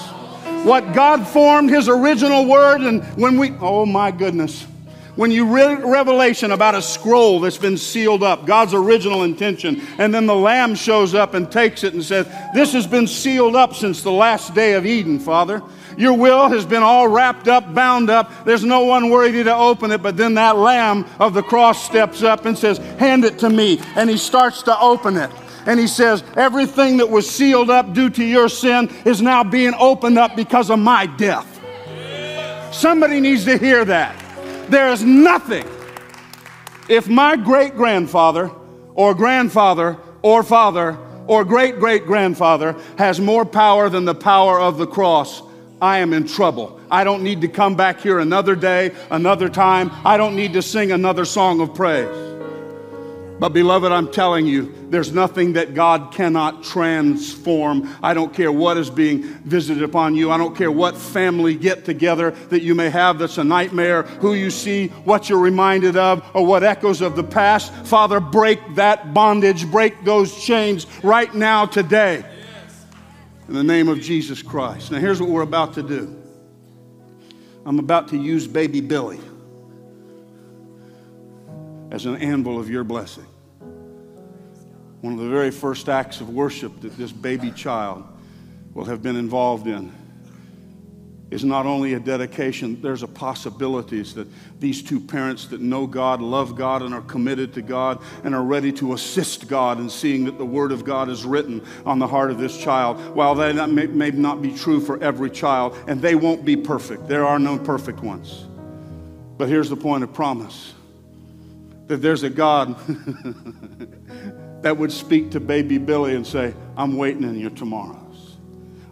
What 0.64 0.92
God 0.92 1.26
formed, 1.26 1.70
His 1.70 1.88
original 1.88 2.46
word, 2.46 2.82
and 2.82 3.02
when 3.16 3.38
we, 3.38 3.52
oh 3.60 3.86
my 3.86 4.10
goodness, 4.10 4.66
when 5.14 5.30
you 5.30 5.54
read 5.54 5.84
Revelation 5.84 6.52
about 6.52 6.74
a 6.74 6.80
scroll 6.80 7.40
that's 7.40 7.58
been 7.58 7.76
sealed 7.76 8.22
up, 8.22 8.46
God's 8.46 8.72
original 8.72 9.24
intention, 9.24 9.82
and 9.98 10.12
then 10.12 10.26
the 10.26 10.34
Lamb 10.34 10.74
shows 10.74 11.14
up 11.14 11.34
and 11.34 11.50
takes 11.50 11.84
it 11.84 11.92
and 11.92 12.02
says, 12.02 12.26
This 12.54 12.72
has 12.72 12.86
been 12.86 13.06
sealed 13.06 13.54
up 13.54 13.74
since 13.74 14.02
the 14.02 14.12
last 14.12 14.54
day 14.54 14.72
of 14.72 14.86
Eden, 14.86 15.18
Father. 15.18 15.62
Your 15.98 16.14
will 16.14 16.48
has 16.48 16.64
been 16.64 16.82
all 16.82 17.08
wrapped 17.08 17.48
up, 17.48 17.74
bound 17.74 18.08
up. 18.08 18.46
There's 18.46 18.64
no 18.64 18.84
one 18.84 19.10
worthy 19.10 19.44
to 19.44 19.54
open 19.54 19.92
it, 19.92 20.02
but 20.02 20.16
then 20.16 20.34
that 20.34 20.56
Lamb 20.56 21.04
of 21.20 21.34
the 21.34 21.42
cross 21.42 21.84
steps 21.84 22.22
up 22.22 22.46
and 22.46 22.56
says, 22.56 22.78
Hand 22.98 23.26
it 23.26 23.38
to 23.40 23.50
me. 23.50 23.80
And 23.96 24.08
he 24.08 24.16
starts 24.16 24.62
to 24.62 24.80
open 24.80 25.18
it 25.18 25.30
and 25.66 25.78
he 25.78 25.86
says, 25.86 26.24
Everything 26.36 26.96
that 26.96 27.10
was 27.10 27.28
sealed 27.30 27.70
up 27.70 27.92
due 27.92 28.10
to 28.10 28.24
your 28.24 28.48
sin 28.48 28.90
is 29.04 29.22
now 29.22 29.44
being 29.44 29.74
opened 29.78 30.18
up 30.18 30.34
because 30.36 30.70
of 30.70 30.78
my 30.78 31.06
death. 31.06 31.48
Somebody 32.72 33.20
needs 33.20 33.44
to 33.44 33.58
hear 33.58 33.84
that. 33.84 34.21
There 34.68 34.88
is 34.88 35.02
nothing. 35.02 35.66
If 36.88 37.08
my 37.08 37.36
great 37.36 37.74
grandfather 37.74 38.50
or 38.94 39.14
grandfather 39.14 39.98
or 40.22 40.42
father 40.42 40.98
or 41.26 41.44
great 41.44 41.78
great 41.78 42.06
grandfather 42.06 42.76
has 42.98 43.20
more 43.20 43.44
power 43.44 43.88
than 43.88 44.04
the 44.04 44.14
power 44.14 44.60
of 44.60 44.78
the 44.78 44.86
cross, 44.86 45.42
I 45.80 45.98
am 45.98 46.12
in 46.12 46.26
trouble. 46.26 46.80
I 46.90 47.04
don't 47.04 47.22
need 47.22 47.40
to 47.40 47.48
come 47.48 47.74
back 47.74 48.00
here 48.00 48.18
another 48.18 48.54
day, 48.54 48.92
another 49.10 49.48
time. 49.48 49.90
I 50.04 50.16
don't 50.16 50.36
need 50.36 50.52
to 50.52 50.62
sing 50.62 50.92
another 50.92 51.24
song 51.24 51.60
of 51.60 51.74
praise. 51.74 52.31
But, 53.42 53.54
beloved, 53.54 53.90
I'm 53.90 54.08
telling 54.08 54.46
you, 54.46 54.72
there's 54.88 55.10
nothing 55.10 55.54
that 55.54 55.74
God 55.74 56.12
cannot 56.12 56.62
transform. 56.62 57.92
I 58.00 58.14
don't 58.14 58.32
care 58.32 58.52
what 58.52 58.76
is 58.76 58.88
being 58.88 59.24
visited 59.24 59.82
upon 59.82 60.14
you. 60.14 60.30
I 60.30 60.38
don't 60.38 60.54
care 60.54 60.70
what 60.70 60.96
family 60.96 61.56
get 61.56 61.84
together 61.84 62.30
that 62.50 62.62
you 62.62 62.76
may 62.76 62.88
have 62.88 63.18
that's 63.18 63.38
a 63.38 63.42
nightmare, 63.42 64.04
who 64.04 64.34
you 64.34 64.48
see, 64.48 64.90
what 65.02 65.28
you're 65.28 65.40
reminded 65.40 65.96
of, 65.96 66.24
or 66.34 66.46
what 66.46 66.62
echoes 66.62 67.00
of 67.00 67.16
the 67.16 67.24
past. 67.24 67.74
Father, 67.84 68.20
break 68.20 68.60
that 68.76 69.12
bondage, 69.12 69.68
break 69.68 70.04
those 70.04 70.40
chains 70.40 70.86
right 71.02 71.34
now, 71.34 71.66
today. 71.66 72.24
In 73.48 73.54
the 73.54 73.64
name 73.64 73.88
of 73.88 74.00
Jesus 74.00 74.40
Christ. 74.40 74.92
Now, 74.92 75.00
here's 75.00 75.20
what 75.20 75.30
we're 75.30 75.42
about 75.42 75.74
to 75.74 75.82
do 75.82 76.16
I'm 77.66 77.80
about 77.80 78.06
to 78.10 78.16
use 78.16 78.46
baby 78.46 78.80
Billy 78.80 79.18
as 81.90 82.06
an 82.06 82.14
anvil 82.18 82.60
of 82.60 82.70
your 82.70 82.84
blessing 82.84 83.26
one 85.02 85.12
of 85.12 85.18
the 85.18 85.28
very 85.28 85.50
first 85.50 85.88
acts 85.88 86.20
of 86.20 86.30
worship 86.30 86.80
that 86.80 86.96
this 86.96 87.12
baby 87.12 87.50
child 87.50 88.04
will 88.72 88.84
have 88.84 89.02
been 89.02 89.16
involved 89.16 89.66
in 89.66 89.92
is 91.32 91.44
not 91.44 91.64
only 91.64 91.94
a 91.94 92.00
dedication, 92.00 92.80
there's 92.82 93.02
a 93.02 93.08
possibilities 93.08 94.14
that 94.14 94.28
these 94.60 94.82
two 94.82 95.00
parents 95.00 95.46
that 95.46 95.60
know 95.60 95.86
God, 95.86 96.20
love 96.20 96.54
God, 96.54 96.82
and 96.82 96.92
are 96.94 97.00
committed 97.00 97.54
to 97.54 97.62
God, 97.62 98.00
and 98.22 98.34
are 98.34 98.42
ready 98.42 98.70
to 98.72 98.92
assist 98.92 99.48
God 99.48 99.80
in 99.80 99.88
seeing 99.88 100.26
that 100.26 100.36
the 100.36 100.44
Word 100.44 100.72
of 100.72 100.84
God 100.84 101.08
is 101.08 101.24
written 101.24 101.64
on 101.86 101.98
the 101.98 102.06
heart 102.06 102.30
of 102.30 102.38
this 102.38 102.56
child. 102.58 102.98
While 103.14 103.34
that 103.36 103.70
may, 103.70 103.86
may 103.86 104.10
not 104.10 104.42
be 104.42 104.54
true 104.54 104.78
for 104.78 105.02
every 105.02 105.30
child, 105.30 105.76
and 105.88 106.02
they 106.02 106.14
won't 106.14 106.44
be 106.44 106.54
perfect, 106.54 107.08
there 107.08 107.26
are 107.26 107.38
no 107.38 107.58
perfect 107.58 108.00
ones. 108.00 108.44
But 109.38 109.48
here's 109.48 109.70
the 109.70 109.76
point 109.76 110.04
of 110.04 110.12
promise 110.12 110.74
that 111.88 111.96
there's 111.96 112.22
a 112.22 112.30
God 112.30 112.76
that 114.62 114.76
would 114.76 114.92
speak 114.92 115.30
to 115.32 115.40
baby 115.40 115.78
Billy 115.78 116.14
and 116.14 116.26
say, 116.26 116.54
I'm 116.76 116.96
waiting 116.96 117.24
in 117.24 117.38
your 117.38 117.50
tomorrows. 117.50 118.36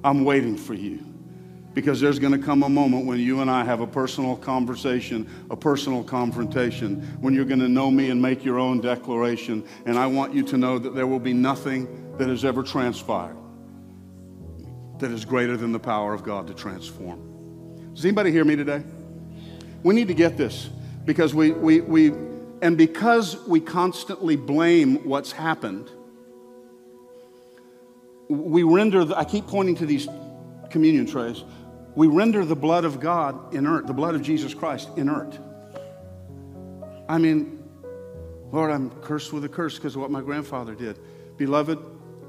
I'm 0.04 0.24
waiting 0.24 0.56
for 0.56 0.74
you. 0.74 1.06
Because 1.72 2.00
there's 2.00 2.18
going 2.18 2.32
to 2.32 2.44
come 2.44 2.64
a 2.64 2.68
moment 2.68 3.06
when 3.06 3.20
you 3.20 3.40
and 3.40 3.50
I 3.50 3.64
have 3.64 3.80
a 3.80 3.86
personal 3.86 4.36
conversation, 4.36 5.28
a 5.50 5.56
personal 5.56 6.02
confrontation, 6.02 7.00
when 7.20 7.32
you're 7.32 7.44
going 7.44 7.60
to 7.60 7.68
know 7.68 7.90
me 7.92 8.10
and 8.10 8.20
make 8.20 8.44
your 8.44 8.58
own 8.58 8.80
declaration. 8.80 9.64
And 9.86 9.96
I 9.96 10.06
want 10.06 10.34
you 10.34 10.42
to 10.44 10.58
know 10.58 10.78
that 10.78 10.96
there 10.96 11.06
will 11.06 11.20
be 11.20 11.32
nothing 11.32 12.16
that 12.18 12.28
has 12.28 12.44
ever 12.44 12.64
transpired 12.64 13.36
that 14.98 15.12
is 15.12 15.24
greater 15.24 15.56
than 15.56 15.72
the 15.72 15.78
power 15.78 16.12
of 16.12 16.22
God 16.22 16.46
to 16.48 16.54
transform. 16.54 17.94
Does 17.94 18.04
anybody 18.04 18.30
hear 18.30 18.44
me 18.44 18.56
today? 18.56 18.82
We 19.82 19.94
need 19.94 20.08
to 20.08 20.14
get 20.14 20.36
this 20.36 20.68
because 21.04 21.34
we, 21.34 21.52
we, 21.52 21.80
we, 21.80 22.10
and 22.62 22.76
because 22.76 23.36
we 23.46 23.60
constantly 23.60 24.36
blame 24.36 25.04
what's 25.04 25.32
happened, 25.32 25.90
we 28.28 28.62
render, 28.62 29.04
the, 29.04 29.16
I 29.16 29.24
keep 29.24 29.46
pointing 29.46 29.76
to 29.76 29.86
these 29.86 30.08
communion 30.70 31.06
trays, 31.06 31.42
we 31.94 32.06
render 32.06 32.44
the 32.44 32.56
blood 32.56 32.84
of 32.84 33.00
God 33.00 33.54
inert, 33.54 33.86
the 33.86 33.92
blood 33.92 34.14
of 34.14 34.22
Jesus 34.22 34.54
Christ 34.54 34.88
inert. 34.96 35.38
I 37.08 37.18
mean, 37.18 37.62
Lord, 38.52 38.70
I'm 38.70 38.90
cursed 39.02 39.32
with 39.32 39.44
a 39.44 39.48
curse 39.48 39.76
because 39.76 39.96
of 39.96 40.02
what 40.02 40.10
my 40.10 40.20
grandfather 40.20 40.74
did. 40.74 40.98
Beloved, 41.36 41.78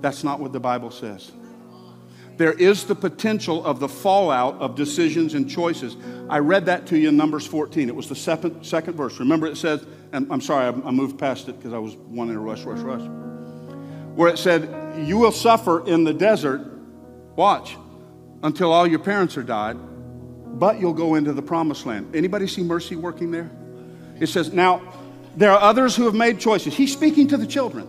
that's 0.02 0.24
not 0.24 0.40
what 0.40 0.54
the 0.54 0.60
Bible 0.60 0.92
says 0.92 1.32
there 2.42 2.54
is 2.54 2.86
the 2.86 2.96
potential 2.96 3.64
of 3.64 3.80
the 3.80 3.88
fallout 3.88 4.56
of 4.56 4.76
decisions 4.76 5.36
and 5.36 5.48
choices. 5.48 5.96
I 6.28 6.40
read 6.40 6.66
that 6.66 6.88
to 6.88 6.98
you 6.98 7.10
in 7.10 7.16
Numbers 7.16 7.46
14. 7.46 7.88
It 7.88 7.96
was 7.96 8.10
the 8.10 8.16
second, 8.16 8.64
second 8.64 8.96
verse. 8.96 9.20
Remember, 9.20 9.46
it 9.46 9.58
says, 9.58 9.86
and 10.14 10.32
I'm 10.32 10.42
sorry, 10.42 10.66
I, 10.66 10.88
I 10.88 10.92
moved 10.92 11.18
past 11.18 11.48
it 11.50 11.58
because 11.58 11.74
I 11.74 11.78
was 11.78 11.96
wanting 11.96 12.34
to 12.36 12.40
rush, 12.40 12.64
rush, 12.64 12.80
rush. 12.80 13.02
Where 14.16 14.30
it 14.30 14.38
said, 14.38 15.08
You 15.08 15.18
will 15.18 15.32
suffer 15.32 15.88
in 15.88 16.04
the 16.04 16.14
desert, 16.14 16.70
watch, 17.36 17.78
until 18.44 18.72
all 18.72 18.86
your 18.86 19.00
parents 19.00 19.38
are 19.38 19.44
died, 19.44 19.78
but 20.60 20.80
you'll 20.80 20.94
go 20.94 21.16
into 21.16 21.34
the 21.34 21.42
promised 21.42 21.86
land. 21.86 22.16
Anybody 22.16 22.48
see 22.48 22.64
mercy 22.64 22.96
working 22.96 23.32
there? 23.32 23.50
It 24.20 24.28
says, 24.28 24.52
Now, 24.52 24.82
there 25.38 25.52
are 25.52 25.62
others 25.62 25.96
who 25.96 26.04
have 26.04 26.16
made 26.16 26.40
choices. 26.40 26.76
He's 26.76 26.92
speaking 26.92 27.28
to 27.30 27.38
the 27.38 27.48
children 27.48 27.88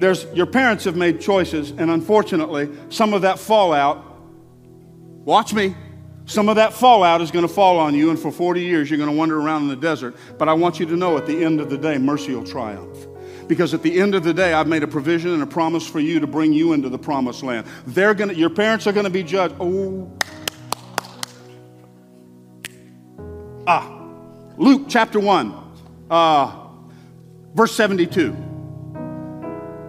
there's 0.00 0.24
your 0.32 0.46
parents 0.46 0.84
have 0.84 0.96
made 0.96 1.20
choices, 1.20 1.70
and 1.72 1.90
unfortunately, 1.90 2.70
some 2.88 3.12
of 3.12 3.22
that 3.22 3.38
fallout, 3.38 4.02
watch 5.24 5.52
me, 5.52 5.76
some 6.30 6.48
of 6.48 6.54
that 6.54 6.72
fallout 6.72 7.20
is 7.20 7.32
going 7.32 7.46
to 7.46 7.52
fall 7.52 7.80
on 7.80 7.92
you, 7.92 8.10
and 8.10 8.18
for 8.18 8.30
40 8.30 8.60
years 8.60 8.88
you're 8.88 8.98
going 8.98 9.10
to 9.10 9.16
wander 9.16 9.40
around 9.40 9.62
in 9.62 9.68
the 9.68 9.74
desert. 9.74 10.14
But 10.38 10.48
I 10.48 10.52
want 10.52 10.78
you 10.78 10.86
to 10.86 10.96
know 10.96 11.16
at 11.16 11.26
the 11.26 11.44
end 11.44 11.60
of 11.60 11.70
the 11.70 11.76
day, 11.76 11.98
mercy 11.98 12.32
will 12.32 12.44
triumph. 12.44 13.08
Because 13.48 13.74
at 13.74 13.82
the 13.82 14.00
end 14.00 14.14
of 14.14 14.22
the 14.22 14.32
day, 14.32 14.52
I've 14.52 14.68
made 14.68 14.84
a 14.84 14.86
provision 14.86 15.32
and 15.32 15.42
a 15.42 15.46
promise 15.46 15.84
for 15.84 15.98
you 15.98 16.20
to 16.20 16.28
bring 16.28 16.52
you 16.52 16.72
into 16.72 16.88
the 16.88 16.98
promised 16.98 17.42
land. 17.42 17.66
They're 17.84 18.14
going 18.14 18.30
to, 18.30 18.36
your 18.36 18.48
parents 18.48 18.86
are 18.86 18.92
going 18.92 19.06
to 19.06 19.10
be 19.10 19.24
judged. 19.24 19.56
Oh. 19.58 20.08
Ah. 23.66 23.96
Luke 24.56 24.82
chapter 24.88 25.18
1, 25.18 25.52
uh, 26.10 26.68
verse 27.54 27.74
72. 27.74 28.36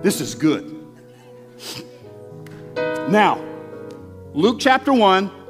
This 0.01 0.19
is 0.19 0.33
good. 0.33 0.75
Now, 3.09 3.45
Luke 4.33 4.57
chapter 4.59 4.91
1 4.91 5.40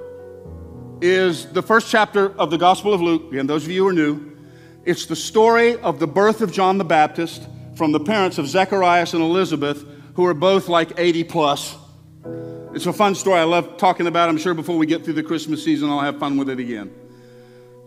is 1.02 1.48
the 1.48 1.64
first 1.64 1.90
chapter 1.90 2.38
of 2.40 2.52
the 2.52 2.58
Gospel 2.58 2.94
of 2.94 3.02
Luke. 3.02 3.32
Again, 3.32 3.48
those 3.48 3.66
of 3.66 3.72
you 3.72 3.84
who 3.84 3.90
are 3.90 3.94
new, 3.94 4.38
it's 4.86 5.08
the 5.08 5.16
story 5.16 5.78
of 5.78 6.00
the 6.00 6.08
birth 6.08 6.42
of 6.42 6.52
John 6.52 6.78
the 6.78 6.86
Baptist 6.86 7.48
from 7.76 7.92
the 7.92 8.00
parents 8.00 8.38
of 8.38 8.48
Zacharias 8.48 9.14
and 9.14 9.24
Elizabeth, 9.24 9.84
who 10.14 10.26
are 10.26 10.34
both 10.34 10.70
like 10.70 10.92
80 10.98 11.24
plus. 11.26 11.76
It's 12.74 12.86
a 12.86 12.94
fun 12.94 13.16
story. 13.16 13.40
I 13.40 13.44
love 13.44 13.78
talking 13.78 14.08
about 14.08 14.28
it. 14.28 14.32
I'm 14.32 14.38
sure 14.38 14.54
before 14.54 14.78
we 14.78 14.86
get 14.86 15.04
through 15.04 15.16
the 15.16 15.24
Christmas 15.24 15.64
season, 15.64 15.90
I'll 15.90 16.00
have 16.00 16.20
fun 16.20 16.38
with 16.38 16.50
it 16.50 16.60
again. 16.60 16.94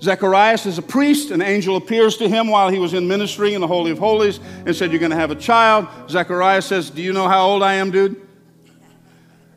Zacharias 0.03 0.67
is 0.67 0.79
a 0.79 0.83
priest. 0.83 1.31
An 1.31 1.41
angel 1.41 1.77
appears 1.77 2.17
to 2.19 2.29
him 2.29 2.49
while 2.49 2.69
he 2.69 2.79
was 2.79 2.95
in 2.95 3.09
ministry 3.09 3.55
in 3.55 3.61
the 3.61 3.67
Holy 3.67 3.93
of 3.93 3.99
Holies 3.99 4.41
and 4.67 4.75
said, 4.75 4.91
You're 4.91 5.01
going 5.01 5.11
to 5.11 5.17
have 5.17 5.31
a 5.31 5.37
child. 5.37 5.87
Zacharias 6.11 6.67
says, 6.67 6.91
Do 6.91 7.01
you 7.01 7.13
know 7.13 7.29
how 7.29 7.47
old 7.47 7.63
I 7.63 7.75
am, 7.75 7.91
dude? 7.91 8.24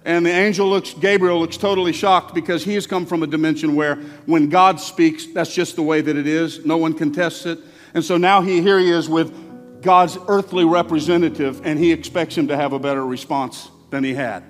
And 0.07 0.25
the 0.25 0.31
angel 0.31 0.69
looks, 0.69 0.93
Gabriel 0.93 1.37
looks 1.37 1.57
totally 1.57 1.91
shocked 1.91 2.33
because 2.33 2.63
he 2.63 2.75
has 2.75 2.87
come 2.87 3.05
from 3.05 3.23
a 3.23 3.27
dimension 3.27 3.75
where 3.75 3.97
when 4.25 4.47
God 4.47 4.79
speaks, 4.79 5.25
that's 5.25 5.53
just 5.53 5.75
the 5.75 5.81
way 5.81 5.99
that 5.99 6.15
it 6.15 6.25
is. 6.25 6.65
No 6.65 6.77
one 6.77 6.93
contests 6.93 7.45
it. 7.45 7.59
And 7.93 8.01
so 8.01 8.15
now 8.15 8.41
he, 8.41 8.61
here 8.61 8.79
he 8.79 8.89
is 8.89 9.09
with 9.09 9.81
God's 9.81 10.17
earthly 10.29 10.63
representative, 10.63 11.59
and 11.65 11.77
he 11.77 11.91
expects 11.91 12.37
him 12.37 12.47
to 12.47 12.55
have 12.55 12.71
a 12.71 12.79
better 12.79 13.05
response 13.05 13.69
than 13.89 14.05
he 14.05 14.13
had. 14.13 14.45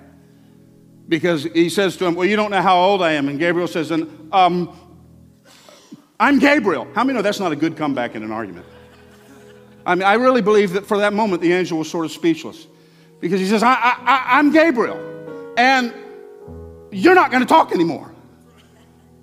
Because 1.08 1.42
he 1.42 1.68
says 1.70 1.96
to 1.96 2.06
him, 2.06 2.14
Well, 2.14 2.26
you 2.26 2.36
don't 2.36 2.52
know 2.52 2.62
how 2.62 2.78
old 2.78 3.02
I 3.02 3.14
am. 3.14 3.28
And 3.28 3.36
Gabriel 3.36 3.66
says, 3.66 3.90
um, 3.90 4.78
I'm 6.20 6.38
Gabriel. 6.38 6.86
How 6.94 7.02
many 7.02 7.16
know 7.16 7.22
that's 7.22 7.40
not 7.40 7.50
a 7.50 7.56
good 7.56 7.76
comeback 7.76 8.14
in 8.14 8.22
an 8.22 8.30
argument? 8.30 8.66
I 9.84 9.96
mean, 9.96 10.04
I 10.04 10.14
really 10.14 10.42
believe 10.42 10.74
that 10.74 10.86
for 10.86 10.98
that 10.98 11.12
moment 11.12 11.42
the 11.42 11.52
angel 11.52 11.78
was 11.78 11.90
sort 11.90 12.04
of 12.04 12.12
speechless 12.12 12.68
because 13.18 13.40
he 13.40 13.46
says, 13.46 13.64
I, 13.64 13.74
I, 13.74 14.38
I'm 14.38 14.52
Gabriel, 14.52 15.17
and 15.58 15.92
you're 16.90 17.14
not 17.14 17.30
going 17.30 17.42
to 17.42 17.48
talk 17.48 17.72
anymore. 17.72 18.10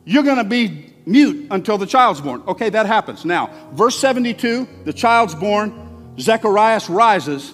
You're 0.04 0.24
going 0.24 0.38
to 0.38 0.44
be 0.44 0.94
mute 1.06 1.48
until 1.50 1.78
the 1.78 1.86
child's 1.88 2.22
born. 2.22 2.44
Okay, 2.48 2.70
that 2.70 2.86
happens. 2.86 3.26
Now, 3.26 3.50
verse 3.72 3.98
72 3.98 4.68
the 4.84 4.94
child's 4.94 5.34
born, 5.34 6.14
Zechariah 6.20 6.82
rises, 6.90 7.54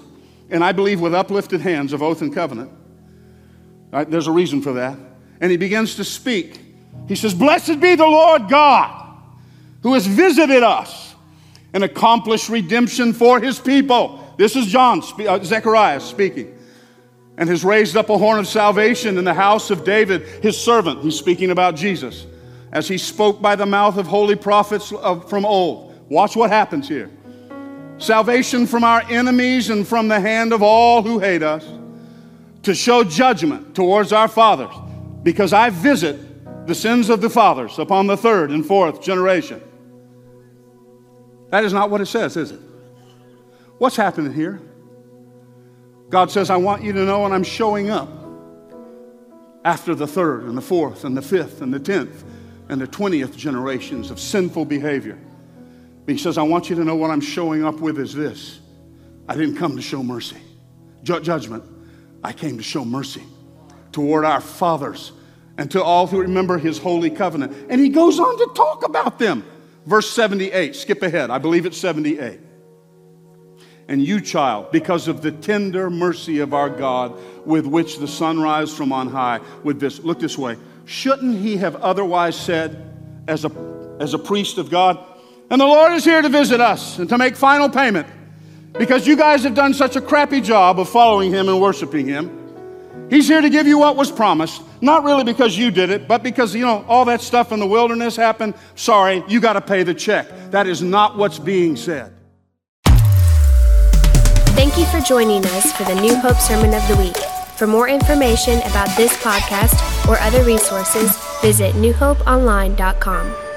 and 0.50 0.64
I 0.64 0.72
believe 0.74 1.00
with 1.00 1.14
uplifted 1.14 1.62
hands 1.62 1.94
of 1.94 2.02
oath 2.02 2.22
and 2.22 2.34
covenant. 2.34 2.72
Right, 3.92 4.10
there's 4.10 4.28
a 4.28 4.32
reason 4.32 4.62
for 4.62 4.74
that. 4.74 4.98
And 5.40 5.52
he 5.52 5.58
begins 5.58 5.96
to 5.96 6.04
speak. 6.04 6.60
He 7.08 7.16
says, 7.16 7.34
Blessed 7.34 7.80
be 7.80 7.96
the 7.96 8.08
Lord 8.08 8.50
God 8.50 9.02
who 9.84 9.94
has 9.94 10.06
visited 10.08 10.64
us 10.64 11.16
and 11.74 11.84
accomplished 11.84 12.50
redemption 12.50 13.14
for 13.14 13.40
his 13.40 13.60
people. 13.60 14.34
This 14.38 14.56
is 14.56 14.68
John, 14.68 15.02
uh, 15.20 15.44
Zechariah 15.44 16.00
speaking. 16.00 16.58
And 17.38 17.50
has 17.50 17.64
raised 17.64 17.98
up 17.98 18.10
a 18.10 18.18
horn 18.18 18.40
of 18.40 18.48
salvation 18.48 19.18
in 19.18 19.24
the 19.24 19.34
house 19.34 19.72
of 19.72 19.84
David, 19.84 20.22
his 20.44 20.60
servant. 20.60 21.02
He's 21.02 21.18
speaking 21.18 21.52
about 21.52 21.76
Jesus. 21.76 22.28
As 22.72 22.88
he 22.88 22.98
spoke 22.98 23.42
by 23.42 23.56
the 23.56 23.66
mouth 23.66 23.98
of 23.98 24.08
holy 24.08 24.36
prophets 24.36 24.92
of, 24.92 25.30
from 25.30 25.46
old. 25.46 25.92
Watch 26.10 26.36
what 26.36 26.50
happens 26.50 26.88
here 26.88 27.10
salvation 28.02 28.66
from 28.66 28.84
our 28.84 29.04
enemies 29.10 29.70
and 29.70 29.88
from 29.88 30.08
the 30.08 30.20
hand 30.20 30.54
of 30.54 30.64
all 30.64 31.04
who 31.04 31.20
hate 31.20 31.44
us, 31.44 31.68
to 32.64 32.74
show 32.74 33.04
judgment 33.04 33.76
towards 33.76 34.12
our 34.12 34.28
fathers, 34.28 34.74
because 35.24 35.54
I 35.54 35.70
visit 35.70 36.68
the 36.68 36.76
sins 36.76 37.10
of 37.10 37.22
the 37.22 37.30
fathers 37.30 37.80
upon 37.80 38.08
the 38.08 38.18
third 38.18 38.52
and 38.52 38.66
fourth 38.66 39.02
generation. 39.02 39.62
That 41.50 41.64
is 41.64 41.74
not 41.74 41.90
what 41.90 42.02
it 42.02 42.06
says, 42.06 42.38
is 42.38 42.52
it? 42.52 42.60
What's 43.78 43.96
happening 43.96 44.34
here? 44.34 44.62
God 46.12 46.30
says, 46.30 46.50
I 46.50 46.58
want 46.58 46.84
you 46.84 46.92
to 46.92 47.06
know, 47.06 47.24
and 47.24 47.34
I'm 47.34 47.44
showing 47.44 47.90
up 47.90 48.10
after 49.64 49.96
the 49.96 50.06
third 50.06 50.44
and 50.44 50.58
the 50.58 50.62
fourth 50.62 51.06
and 51.06 51.16
the 51.16 51.22
fifth 51.22 51.62
and 51.62 51.74
the 51.74 51.80
tenth 51.80 52.26
and 52.68 52.82
the 52.82 52.88
twentieth 52.88 53.36
generations 53.36 54.12
of 54.12 54.20
sinful 54.20 54.66
behavior. 54.66 55.18
But 56.06 56.12
he 56.12 56.18
says, 56.18 56.38
I 56.38 56.44
want 56.44 56.70
you 56.70 56.76
to 56.76 56.84
know 56.84 56.98
what 56.98 57.12
I'm 57.12 57.22
showing 57.22 57.64
up 57.64 57.80
with 57.80 57.98
is 57.98 58.14
this 58.14 58.60
I 59.30 59.36
didn't 59.36 59.56
come 59.56 59.78
to 59.78 59.82
show 59.82 60.04
mercy, 60.04 60.38
Ju- 61.04 61.22
judgment. 61.22 61.64
I 62.24 62.34
came 62.34 62.58
to 62.58 62.64
show 62.64 62.84
mercy 62.84 63.24
toward 63.94 64.26
our 64.26 64.42
fathers 64.42 65.14
and 65.58 65.72
to 65.72 65.82
all 65.82 66.08
who 66.08 66.20
remember 66.20 66.58
his 66.58 66.78
holy 66.78 67.10
covenant. 67.10 67.56
And 67.70 67.80
he 67.80 67.88
goes 67.88 68.20
on 68.20 68.38
to 68.38 68.54
talk 68.54 68.84
about 68.86 69.18
them. 69.18 69.46
Verse 69.86 70.10
78, 70.10 70.76
skip 70.76 71.02
ahead. 71.04 71.30
I 71.30 71.38
believe 71.38 71.66
it's 71.66 71.78
78. 71.78 72.40
And 73.88 74.02
you, 74.02 74.22
child, 74.22 74.72
because 74.72 75.08
of 75.08 75.22
the 75.22 75.32
tender 75.32 75.90
mercy 75.90 76.40
of 76.40 76.54
our 76.54 76.70
God, 76.70 77.18
with 77.46 77.66
which 77.66 77.98
the 77.98 78.08
sunrise 78.08 78.74
from 78.74 78.94
on 78.94 79.10
high, 79.10 79.40
with 79.64 79.80
this, 79.80 80.00
look 80.00 80.20
this 80.20 80.38
way. 80.38 80.58
Shouldn't 80.86 81.38
he 81.40 81.58
have 81.58 81.76
otherwise 81.78 82.36
said, 82.36 82.88
as 83.28 83.46
a, 83.46 83.52
as 84.00 84.14
a 84.14 84.20
priest 84.20 84.58
of 84.58 84.70
God, 84.70 84.98
and 85.50 85.60
the 85.60 85.66
Lord 85.66 85.92
is 85.94 86.06
here 86.06 86.22
to 86.22 86.30
visit 86.30 86.62
us 86.62 86.98
and 87.00 87.10
to 87.10 87.18
make 87.18 87.36
final 87.36 87.70
payment 87.70 88.08
because 88.74 89.06
you 89.06 89.18
guys 89.18 89.44
have 89.44 89.54
done 89.54 89.74
such 89.74 89.96
a 89.96 90.02
crappy 90.02 90.40
job 90.40 90.80
of 90.80 90.88
following 90.88 91.32
him 91.32 91.50
and 91.50 91.62
worshiping 91.62 92.08
him. 92.08 92.38
He's 93.10 93.28
here 93.28 93.42
to 93.42 93.50
give 93.50 93.68
you 93.68 93.78
what 93.78 93.98
was 93.98 94.10
promised, 94.10 94.62
not 94.80 95.04
really 95.04 95.26
because 95.26 95.58
you 95.58 95.70
did 95.70 95.90
it, 95.90 96.08
but 96.08 96.24
because, 96.24 96.56
you 96.56 96.62
know, 96.62 96.86
all 96.88 97.04
that 97.06 97.20
stuff 97.20 97.52
in 97.52 97.60
the 97.60 97.68
wilderness 97.68 98.16
happened. 98.16 98.54
Sorry, 98.76 99.22
you 99.28 99.42
got 99.42 99.54
to 99.54 99.62
pay 99.62 99.84
the 99.84 99.94
check. 99.94 100.28
That 100.52 100.68
is 100.68 100.82
not 100.82 101.18
what's 101.18 101.38
being 101.38 101.76
said. 101.76 102.14
Thank 104.54 104.78
you 104.78 104.86
for 104.86 105.00
joining 105.00 105.46
us 105.46 105.72
for 105.74 105.84
the 105.86 105.96
New 105.96 106.16
Hope 106.16 106.38
Sermon 106.38 106.74
of 106.74 106.88
the 106.88 106.96
Week. 106.98 107.18
For 107.58 107.68
more 107.68 107.88
information 107.90 108.60
about 108.60 108.96
this 108.98 109.14
podcast 109.18 109.76
or 110.08 110.20
other 110.20 110.44
resources, 110.44 111.18
visit 111.42 111.74
newhopeonline.com. 111.76 113.51